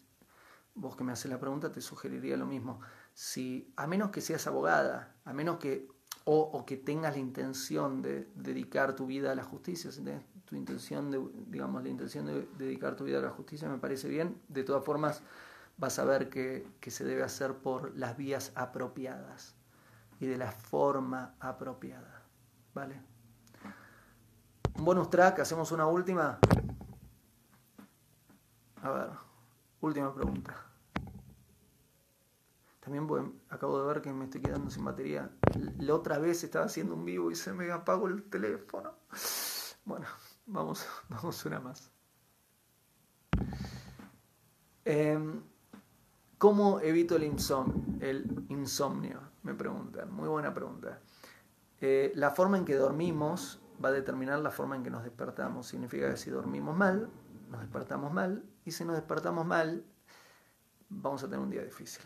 vos 0.75 0.95
que 0.95 1.03
me 1.03 1.11
haces 1.11 1.31
la 1.31 1.39
pregunta 1.39 1.71
te 1.71 1.81
sugeriría 1.81 2.37
lo 2.37 2.45
mismo. 2.45 2.79
Si, 3.13 3.73
a 3.75 3.87
menos 3.87 4.11
que 4.11 4.21
seas 4.21 4.45
abogada, 4.47 5.15
a 5.25 5.33
menos 5.33 5.57
que 5.57 5.87
o, 6.23 6.65
que 6.65 6.77
tengas 6.77 7.13
la 7.13 7.19
intención 7.19 8.01
de 8.01 8.29
dedicar 8.35 8.95
tu 8.95 9.07
vida 9.07 9.31
a 9.31 9.35
la 9.35 9.43
justicia, 9.43 9.91
si 9.91 10.03
tu 10.45 10.55
intención 10.55 11.09
de, 11.09 11.19
digamos, 11.47 11.81
la 11.81 11.89
intención 11.89 12.27
de 12.27 12.47
dedicar 12.57 12.95
tu 12.95 13.05
vida 13.05 13.17
a 13.17 13.21
la 13.21 13.31
justicia 13.31 13.67
me 13.67 13.79
parece 13.79 14.07
bien. 14.07 14.39
De 14.47 14.63
todas 14.63 14.85
formas, 14.85 15.23
vas 15.77 15.97
a 15.97 16.05
ver 16.05 16.29
que, 16.29 16.67
se 16.87 17.05
debe 17.05 17.23
hacer 17.23 17.55
por 17.55 17.97
las 17.97 18.17
vías 18.17 18.51
apropiadas 18.55 19.55
y 20.21 20.27
de 20.27 20.37
la 20.37 20.49
forma 20.49 21.35
apropiada. 21.41 22.23
¿Vale? 22.73 23.01
Un 24.75 24.85
bonus 24.85 25.09
track, 25.09 25.39
hacemos 25.39 25.73
una 25.73 25.85
última. 25.85 26.39
A 28.81 28.89
ver, 28.89 29.09
última 29.81 30.15
pregunta. 30.15 30.55
También 32.79 33.41
acabo 33.49 33.81
de 33.81 33.87
ver 33.87 34.01
que 34.01 34.13
me 34.13 34.23
estoy 34.23 34.41
quedando 34.41 34.71
sin 34.71 34.85
batería. 34.85 35.29
La 35.79 35.95
otra 35.95 36.17
vez 36.17 36.41
estaba 36.45 36.65
haciendo 36.65 36.95
un 36.95 37.03
vivo 37.03 37.29
y 37.29 37.35
se 37.35 37.51
me 37.51 37.69
apagó 37.69 38.07
el 38.07 38.23
teléfono. 38.23 38.93
Bueno, 39.83 40.07
Vamos, 40.51 40.85
vamos 41.09 41.45
una 41.45 41.59
más. 41.59 41.91
Em, 44.83 45.41
¿Cómo 46.41 46.79
evito 46.79 47.17
el, 47.17 47.23
insomnio? 48.49 49.21
Me 49.43 49.53
preguntan. 49.53 50.11
Muy 50.11 50.27
buena 50.27 50.51
pregunta. 50.51 50.99
Eh, 51.79 52.11
la 52.15 52.31
forma 52.31 52.57
en 52.57 52.65
que 52.65 52.73
dormimos 52.73 53.61
va 53.79 53.89
a 53.89 53.91
determinar 53.91 54.39
la 54.39 54.49
forma 54.49 54.75
en 54.75 54.81
que 54.81 54.89
nos 54.89 55.03
despertamos. 55.03 55.67
Significa 55.67 56.09
que 56.09 56.17
si 56.17 56.31
dormimos 56.31 56.75
mal, 56.75 57.11
nos 57.51 57.61
despertamos 57.61 58.11
mal. 58.11 58.43
Y 58.65 58.71
si 58.71 58.83
nos 58.85 58.95
despertamos 58.95 59.45
mal, 59.45 59.85
vamos 60.89 61.21
a 61.21 61.27
tener 61.27 61.41
un 61.41 61.51
día 61.51 61.63
difícil. 61.63 62.05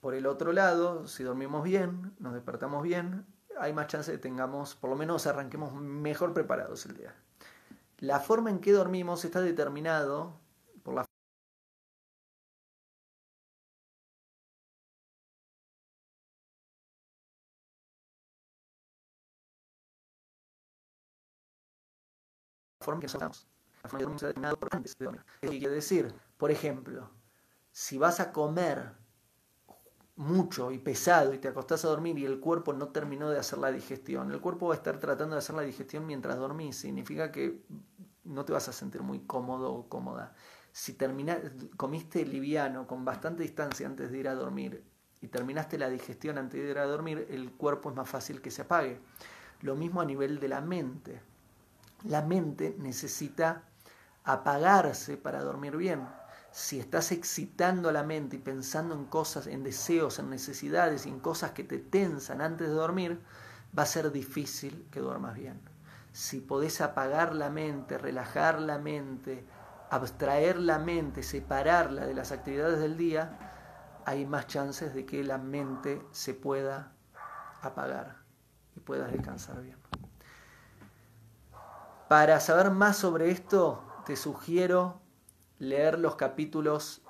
Por 0.00 0.14
el 0.14 0.26
otro 0.26 0.52
lado, 0.52 1.08
si 1.08 1.24
dormimos 1.24 1.64
bien, 1.64 2.14
nos 2.20 2.34
despertamos 2.34 2.84
bien, 2.84 3.26
hay 3.58 3.72
más 3.72 3.88
chance 3.88 4.12
de 4.12 4.18
que 4.18 4.22
tengamos, 4.22 4.76
por 4.76 4.90
lo 4.90 4.94
menos 4.94 5.26
arranquemos 5.26 5.74
mejor 5.74 6.34
preparados 6.34 6.86
el 6.86 6.98
día. 6.98 7.16
La 7.98 8.20
forma 8.20 8.50
en 8.50 8.60
que 8.60 8.70
dormimos 8.70 9.24
está 9.24 9.40
determinado 9.40 10.45
forma 22.86 23.00
que 23.00 23.08
dormimos. 23.08 23.46
La 23.82 23.88
forma 23.90 23.98
que 23.98 24.04
dormimos 24.04 24.22
está 24.22 24.56
por 24.56 24.68
antes 24.72 24.98
de 24.98 25.04
dormir. 25.04 25.24
quiere 25.40 25.74
decir, 25.74 26.14
por 26.38 26.50
ejemplo, 26.50 27.10
si 27.72 27.98
vas 27.98 28.20
a 28.20 28.32
comer 28.32 28.94
mucho 30.16 30.70
y 30.70 30.78
pesado 30.78 31.34
y 31.34 31.38
te 31.38 31.48
acostás 31.48 31.84
a 31.84 31.88
dormir 31.88 32.18
y 32.18 32.24
el 32.24 32.40
cuerpo 32.40 32.72
no 32.72 32.88
terminó 32.88 33.28
de 33.30 33.38
hacer 33.38 33.58
la 33.58 33.70
digestión. 33.70 34.32
El 34.32 34.40
cuerpo 34.40 34.68
va 34.68 34.74
a 34.74 34.76
estar 34.78 34.98
tratando 34.98 35.34
de 35.34 35.40
hacer 35.40 35.54
la 35.54 35.62
digestión 35.62 36.06
mientras 36.06 36.36
dormís. 36.38 36.76
Significa 36.76 37.30
que 37.30 37.62
no 38.24 38.44
te 38.44 38.52
vas 38.52 38.68
a 38.68 38.72
sentir 38.72 39.02
muy 39.02 39.20
cómodo 39.20 39.72
o 39.72 39.88
cómoda. 39.88 40.34
Si 40.72 40.96
comiste 41.76 42.24
liviano 42.24 42.86
con 42.86 43.04
bastante 43.04 43.42
distancia 43.42 43.86
antes 43.86 44.10
de 44.10 44.18
ir 44.18 44.28
a 44.28 44.34
dormir 44.34 44.82
y 45.20 45.28
terminaste 45.28 45.78
la 45.78 45.88
digestión 45.88 46.38
antes 46.38 46.62
de 46.62 46.70
ir 46.70 46.78
a 46.78 46.84
dormir, 46.84 47.26
el 47.30 47.52
cuerpo 47.52 47.90
es 47.90 47.96
más 47.96 48.08
fácil 48.08 48.40
que 48.40 48.50
se 48.50 48.62
apague. 48.62 49.00
Lo 49.60 49.74
mismo 49.74 50.00
a 50.00 50.04
nivel 50.04 50.38
de 50.40 50.48
la 50.48 50.60
mente. 50.60 51.20
La 52.06 52.22
mente 52.22 52.76
necesita 52.78 53.62
apagarse 54.24 55.16
para 55.16 55.42
dormir 55.42 55.76
bien 55.76 56.06
si 56.56 56.80
estás 56.80 57.12
excitando 57.12 57.90
a 57.90 57.92
la 57.92 58.02
mente 58.02 58.36
y 58.36 58.38
pensando 58.38 58.94
en 58.94 59.04
cosas, 59.04 59.46
en 59.46 59.62
deseos, 59.62 60.18
en 60.18 60.30
necesidades 60.30 61.04
y 61.04 61.10
en 61.10 61.20
cosas 61.20 61.50
que 61.50 61.64
te 61.64 61.78
tensan 61.78 62.40
antes 62.40 62.68
de 62.68 62.72
dormir, 62.72 63.20
va 63.78 63.82
a 63.82 63.86
ser 63.86 64.10
difícil 64.10 64.88
que 64.90 65.00
duermas 65.00 65.34
bien. 65.34 65.60
Si 66.12 66.40
podés 66.40 66.80
apagar 66.80 67.34
la 67.34 67.50
mente, 67.50 67.98
relajar 67.98 68.58
la 68.58 68.78
mente, 68.78 69.44
abstraer 69.90 70.58
la 70.58 70.78
mente, 70.78 71.22
separarla 71.22 72.06
de 72.06 72.14
las 72.14 72.32
actividades 72.32 72.80
del 72.80 72.96
día, 72.96 74.02
hay 74.06 74.24
más 74.24 74.46
chances 74.46 74.94
de 74.94 75.04
que 75.04 75.22
la 75.24 75.36
mente 75.36 76.00
se 76.12 76.32
pueda 76.32 76.92
apagar. 77.60 78.24
y 78.74 78.80
puedas 78.80 79.12
descansar 79.12 79.60
bien. 79.62 79.76
Para 82.08 82.38
saber 82.38 82.70
más 82.70 82.98
sobre 82.98 83.32
esto, 83.32 83.82
te 84.06 84.14
sugiero 84.14 85.00
leer 85.58 85.98
los 85.98 86.14
capítulos 86.14 87.02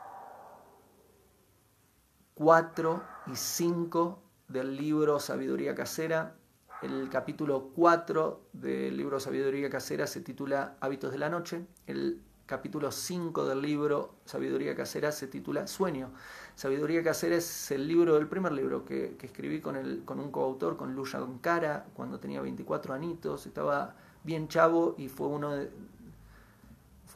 4 2.33 3.03
y 3.27 3.37
5 3.37 4.23
del 4.49 4.75
libro 4.75 5.21
Sabiduría 5.21 5.75
Casera. 5.75 6.37
El 6.81 7.11
capítulo 7.11 7.73
4 7.75 8.49
del 8.55 8.97
libro 8.97 9.21
Sabiduría 9.21 9.69
Casera 9.69 10.07
se 10.07 10.23
titula 10.23 10.79
Hábitos 10.81 11.13
de 11.13 11.19
la 11.19 11.29
Noche. 11.29 11.67
El 11.87 12.23
capítulo 12.47 12.91
5 12.91 13.45
del 13.45 13.61
libro 13.61 14.15
Sabiduría 14.25 14.75
Casera 14.75 15.13
se 15.13 15.27
titula 15.27 15.67
Sueño. 15.67 16.15
Sabiduría 16.55 17.03
Casera 17.05 17.37
es 17.37 17.71
el 17.71 17.87
libro, 17.87 18.17
el 18.17 18.29
primer 18.29 18.53
libro 18.53 18.87
que, 18.87 19.19
escribí 19.21 19.61
con, 19.61 19.77
el, 19.77 20.07
con 20.07 20.21
un 20.21 20.31
coautor, 20.31 20.79
con 20.79 20.95
Lucia 20.95 21.21
Cara, 21.43 21.85
cuando 21.93 22.19
tenía 22.19 22.41
24 22.41 22.95
anitos, 22.95 23.47
estaba 23.47 23.95
bien 24.27 24.49
chavo 24.49 24.97
y 24.99 25.09
fue 25.09 25.29
uno 25.29 25.53
de, 25.53 25.71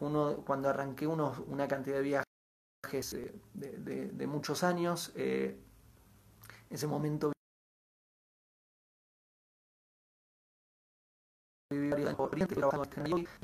uno 0.00 0.36
cuando 0.46 0.68
arranqué 0.70 1.06
unos, 1.06 1.38
una 1.46 1.68
cantidad 1.68 1.96
de 1.96 2.02
viajes 2.02 3.16
de, 3.52 4.26
muchos 4.26 4.62
años. 4.62 5.12
Eh, 5.16 5.58
ese 6.70 6.86
momento 6.86 7.32
y 11.72 11.76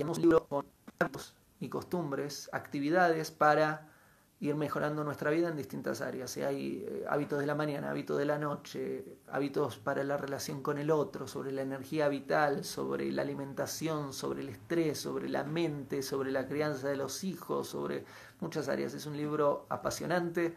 un 0.03 0.21
libro 0.21 0.47
con 0.47 0.67
hábitos 0.99 1.35
y 1.61 1.69
costumbres, 1.69 2.49
actividades 2.53 3.31
para 3.31 3.93
ir 4.39 4.55
mejorando 4.55 5.03
nuestra 5.03 5.31
vida 5.31 5.49
en 5.49 5.57
distintas 5.57 6.03
áreas. 6.03 6.31
Si 6.31 6.43
hay 6.43 6.85
eh, 6.87 7.05
hábitos 7.09 7.39
de 7.39 7.47
la 7.47 7.55
mañana, 7.55 7.91
hábitos 7.91 8.19
de 8.19 8.27
la 8.27 8.39
noche, 8.39 9.05
hábitos 9.29 9.79
para 9.79 10.05
la 10.05 10.17
relación 10.17 10.63
con 10.63 10.77
el 10.79 10.91
otro, 10.91 11.27
sobre 11.27 11.53
la 11.53 11.63
energía 11.63 12.09
vital, 12.09 12.65
sobre 12.65 13.11
la 13.13 13.23
alimentación, 13.23 14.13
sobre 14.13 14.43
el 14.43 14.51
estrés, 14.51 14.99
sobre 14.99 15.29
la 15.29 15.45
mente, 15.45 16.03
sobre 16.03 16.31
la 16.31 16.47
crianza 16.47 16.89
de 16.89 16.97
los 16.97 17.25
hijos, 17.25 17.69
sobre 17.69 18.05
muchas 18.41 18.69
áreas. 18.69 18.93
Es 18.93 19.07
un 19.07 19.17
libro 19.17 19.67
apasionante 19.71 20.55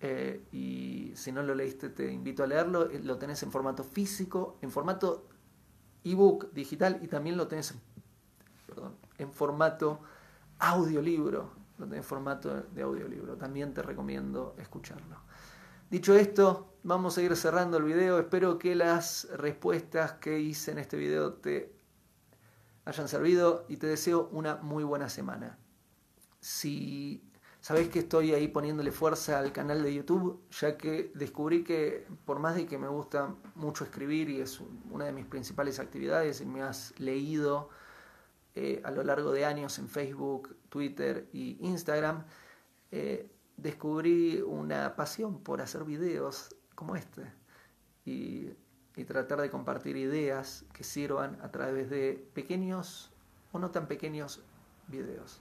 eh, 0.00 0.44
y 0.52 1.12
si 1.16 1.32
no 1.32 1.42
lo 1.42 1.54
leíste 1.54 1.88
te 1.88 2.12
invito 2.12 2.44
a 2.44 2.46
leerlo. 2.46 2.88
Lo 3.02 3.16
tenés 3.16 3.42
en 3.42 3.50
formato 3.50 3.84
físico, 3.84 4.58
en 4.60 4.70
formato 4.70 5.26
ebook 6.04 6.52
digital 6.52 7.00
y 7.02 7.08
también 7.08 7.36
lo 7.36 7.48
tenés 7.48 7.74
en 9.16 9.32
formato 9.32 10.00
audiolibro, 10.58 11.50
en 11.80 12.02
formato 12.02 12.62
de 12.62 12.82
audiolibro. 12.82 13.36
También 13.36 13.72
te 13.72 13.82
recomiendo 13.82 14.54
escucharlo. 14.58 15.22
Dicho 15.90 16.14
esto, 16.14 16.74
vamos 16.82 17.16
a 17.16 17.22
ir 17.22 17.34
cerrando 17.34 17.78
el 17.78 17.84
video. 17.84 18.18
Espero 18.18 18.58
que 18.58 18.74
las 18.74 19.28
respuestas 19.32 20.12
que 20.14 20.38
hice 20.38 20.72
en 20.72 20.78
este 20.78 20.96
video 20.96 21.34
te 21.34 21.74
hayan 22.84 23.08
servido 23.08 23.64
y 23.68 23.76
te 23.76 23.86
deseo 23.86 24.28
una 24.32 24.56
muy 24.56 24.84
buena 24.84 25.08
semana. 25.08 25.58
Si 26.40 27.22
sabéis 27.60 27.88
que 27.88 28.00
estoy 28.00 28.32
ahí 28.32 28.48
poniéndole 28.48 28.92
fuerza 28.92 29.38
al 29.38 29.52
canal 29.52 29.82
de 29.82 29.94
YouTube, 29.94 30.42
ya 30.50 30.76
que 30.76 31.10
descubrí 31.14 31.64
que 31.64 32.06
por 32.24 32.38
más 32.38 32.54
de 32.54 32.66
que 32.66 32.78
me 32.78 32.88
gusta 32.88 33.34
mucho 33.54 33.84
escribir 33.84 34.30
y 34.30 34.40
es 34.40 34.60
una 34.90 35.06
de 35.06 35.12
mis 35.12 35.26
principales 35.26 35.78
actividades 35.78 36.40
y 36.40 36.46
me 36.46 36.62
has 36.62 36.98
leído 36.98 37.70
eh, 38.54 38.80
a 38.84 38.90
lo 38.90 39.02
largo 39.02 39.32
de 39.32 39.44
años 39.44 39.78
en 39.78 39.88
Facebook, 39.88 40.56
Twitter 40.68 41.28
y 41.32 41.58
Instagram, 41.60 42.24
eh, 42.90 43.30
descubrí 43.56 44.40
una 44.40 44.96
pasión 44.96 45.42
por 45.42 45.60
hacer 45.60 45.84
videos 45.84 46.54
como 46.74 46.96
este 46.96 47.22
y, 48.04 48.50
y 48.96 49.04
tratar 49.04 49.40
de 49.40 49.50
compartir 49.50 49.96
ideas 49.96 50.64
que 50.72 50.84
sirvan 50.84 51.38
a 51.42 51.50
través 51.50 51.90
de 51.90 52.28
pequeños 52.34 53.10
o 53.52 53.58
no 53.58 53.70
tan 53.70 53.86
pequeños 53.86 54.42
videos. 54.88 55.40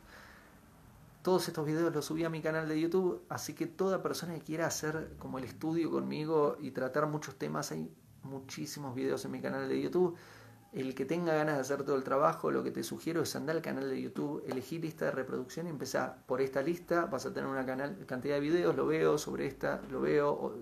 Todos 1.22 1.47
estos 1.47 1.66
videos 1.66 1.93
los 1.93 2.05
subí 2.05 2.24
a 2.24 2.30
mi 2.30 2.41
canal 2.41 2.70
de 2.70 2.80
YouTube, 2.80 3.22
así 3.30 3.53
que 3.53 3.68
toda 3.68 4.01
persona 4.01 4.34
que 4.36 4.41
quiera 4.41 4.68
hacer 4.68 5.16
como 5.20 5.39
el 5.39 5.43
estudio 5.43 5.91
conmigo 5.91 6.55
y 6.60 6.72
tratar 6.72 7.08
muchos 7.08 7.36
temas, 7.36 7.72
hay 7.72 7.91
muchísimos 8.24 8.95
videos 8.95 9.26
en 9.26 9.32
mi 9.32 9.41
canal 9.41 9.68
de 9.68 9.82
YouTube 9.82 10.18
el 10.82 10.93
que 10.93 11.05
tenga 11.05 11.34
ganas 11.34 11.55
de 11.55 11.61
hacer 11.61 11.84
todo 11.84 11.95
el 11.95 12.03
trabajo, 12.03 12.51
lo 12.51 12.63
que 12.63 12.71
te 12.71 12.84
sugiero 12.84 13.23
es 13.23 13.36
andar 13.36 13.55
al 13.55 13.61
canal 13.61 13.89
de 13.89 14.01
YouTube, 14.01 14.43
elegir 14.47 14.82
lista 14.82 15.05
de 15.05 15.11
reproducción 15.11 15.67
y 15.67 15.69
empezar 15.71 16.23
por 16.25 16.39
esta 16.39 16.61
lista. 16.61 17.05
Vas 17.05 17.25
a 17.25 17.34
tener 17.34 17.49
una 17.49 17.65
canal, 17.65 18.05
cantidad 18.05 18.36
de 18.36 18.41
videos, 18.41 18.75
lo 18.75 18.86
veo, 18.86 19.17
sobre 19.17 19.47
esta 19.47 19.82
lo 19.89 20.01
veo, 20.01 20.55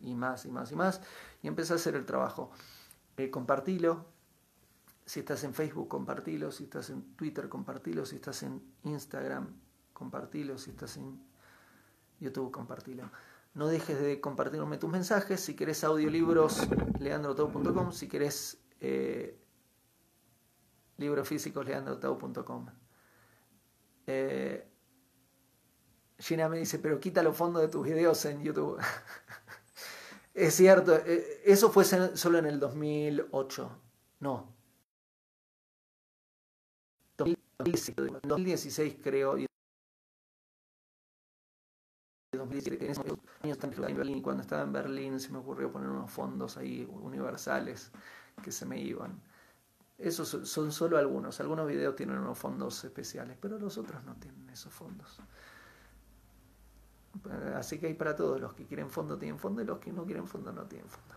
y 0.00 0.14
más, 0.14 0.44
y 0.46 0.50
más, 0.50 0.70
y 0.70 0.76
más. 0.76 1.00
Y 1.42 1.48
empezar 1.48 1.76
a 1.76 1.80
hacer 1.80 1.96
el 1.96 2.06
trabajo. 2.06 2.50
Eh, 3.16 3.30
compartilo. 3.30 4.06
Si 5.04 5.20
estás 5.20 5.42
en 5.44 5.54
Facebook, 5.54 5.88
compartilo. 5.88 6.52
Si 6.52 6.64
estás 6.64 6.90
en 6.90 7.16
Twitter, 7.16 7.48
compartilo. 7.48 8.06
Si 8.06 8.16
estás 8.16 8.42
en 8.44 8.62
Instagram, 8.84 9.48
compartilo. 9.92 10.56
Si 10.58 10.70
estás 10.70 10.96
en 10.96 11.20
YouTube, 12.20 12.52
compartilo. 12.52 13.10
No 13.54 13.66
dejes 13.66 14.00
de 14.00 14.20
compartirme 14.20 14.78
tus 14.78 14.90
mensajes. 14.90 15.40
Si 15.40 15.54
querés 15.54 15.84
audiolibros, 15.84 16.68
leandrotau.com. 17.00 17.92
Si 17.92 18.08
querés 18.08 18.61
eh, 18.84 19.38
libros 20.96 21.28
físicos 21.28 21.64
leandrotau.com. 21.64 22.66
Eh, 24.08 24.68
Gina 26.18 26.48
me 26.48 26.58
dice, 26.58 26.80
pero 26.80 26.98
quita 26.98 27.22
los 27.22 27.36
fondos 27.36 27.62
de 27.62 27.68
tus 27.68 27.84
videos 27.84 28.24
en 28.24 28.42
YouTube. 28.42 28.80
es 30.34 30.54
cierto, 30.54 30.96
eh, 30.96 31.42
eso 31.44 31.70
fue 31.70 31.84
solo 31.84 32.38
en 32.38 32.46
el 32.46 32.58
2008. 32.58 33.70
No. 34.18 34.52
2016 38.24 38.96
creo. 39.00 39.38
Y 39.38 39.46
2017, 42.32 44.22
cuando 44.22 44.42
estaba 44.42 44.62
en 44.62 44.72
Berlín 44.72 45.20
se 45.20 45.30
me 45.30 45.38
ocurrió 45.38 45.70
poner 45.70 45.88
unos 45.88 46.10
fondos 46.10 46.56
ahí 46.56 46.88
universales 46.90 47.92
que 48.42 48.52
se 48.52 48.66
me 48.66 48.80
iban. 48.80 49.20
Esos 49.98 50.28
son 50.28 50.72
solo 50.72 50.98
algunos. 50.98 51.40
Algunos 51.40 51.66
videos 51.66 51.94
tienen 51.94 52.18
unos 52.18 52.38
fondos 52.38 52.82
especiales, 52.84 53.36
pero 53.40 53.58
los 53.58 53.78
otros 53.78 54.02
no 54.04 54.14
tienen 54.14 54.48
esos 54.50 54.72
fondos. 54.72 55.20
Así 57.54 57.78
que 57.78 57.86
hay 57.86 57.94
para 57.94 58.16
todos. 58.16 58.40
Los 58.40 58.54
que 58.54 58.64
quieren 58.66 58.90
fondo 58.90 59.16
tienen 59.16 59.38
fondo 59.38 59.62
y 59.62 59.64
los 59.64 59.78
que 59.78 59.92
no 59.92 60.04
quieren 60.04 60.26
fondo 60.26 60.52
no 60.52 60.64
tienen 60.64 60.88
fondo. 60.88 61.14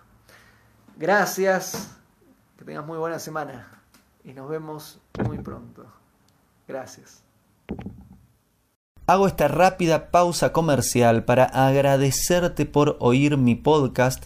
Gracias. 0.98 1.98
Que 2.58 2.66
tengas 2.66 2.86
muy 2.86 2.98
buena 2.98 3.20
semana. 3.20 3.82
Y 4.24 4.34
nos 4.34 4.50
vemos 4.50 5.00
muy 5.24 5.40
pronto. 5.40 5.86
Gracias. 6.68 7.24
Hago 9.08 9.28
esta 9.28 9.48
rápida 9.48 10.10
pausa 10.10 10.52
comercial 10.52 11.26
para 11.26 11.46
agradecerte 11.46 12.66
por 12.66 12.98
oír 13.00 13.38
mi 13.38 13.54
podcast 13.54 14.26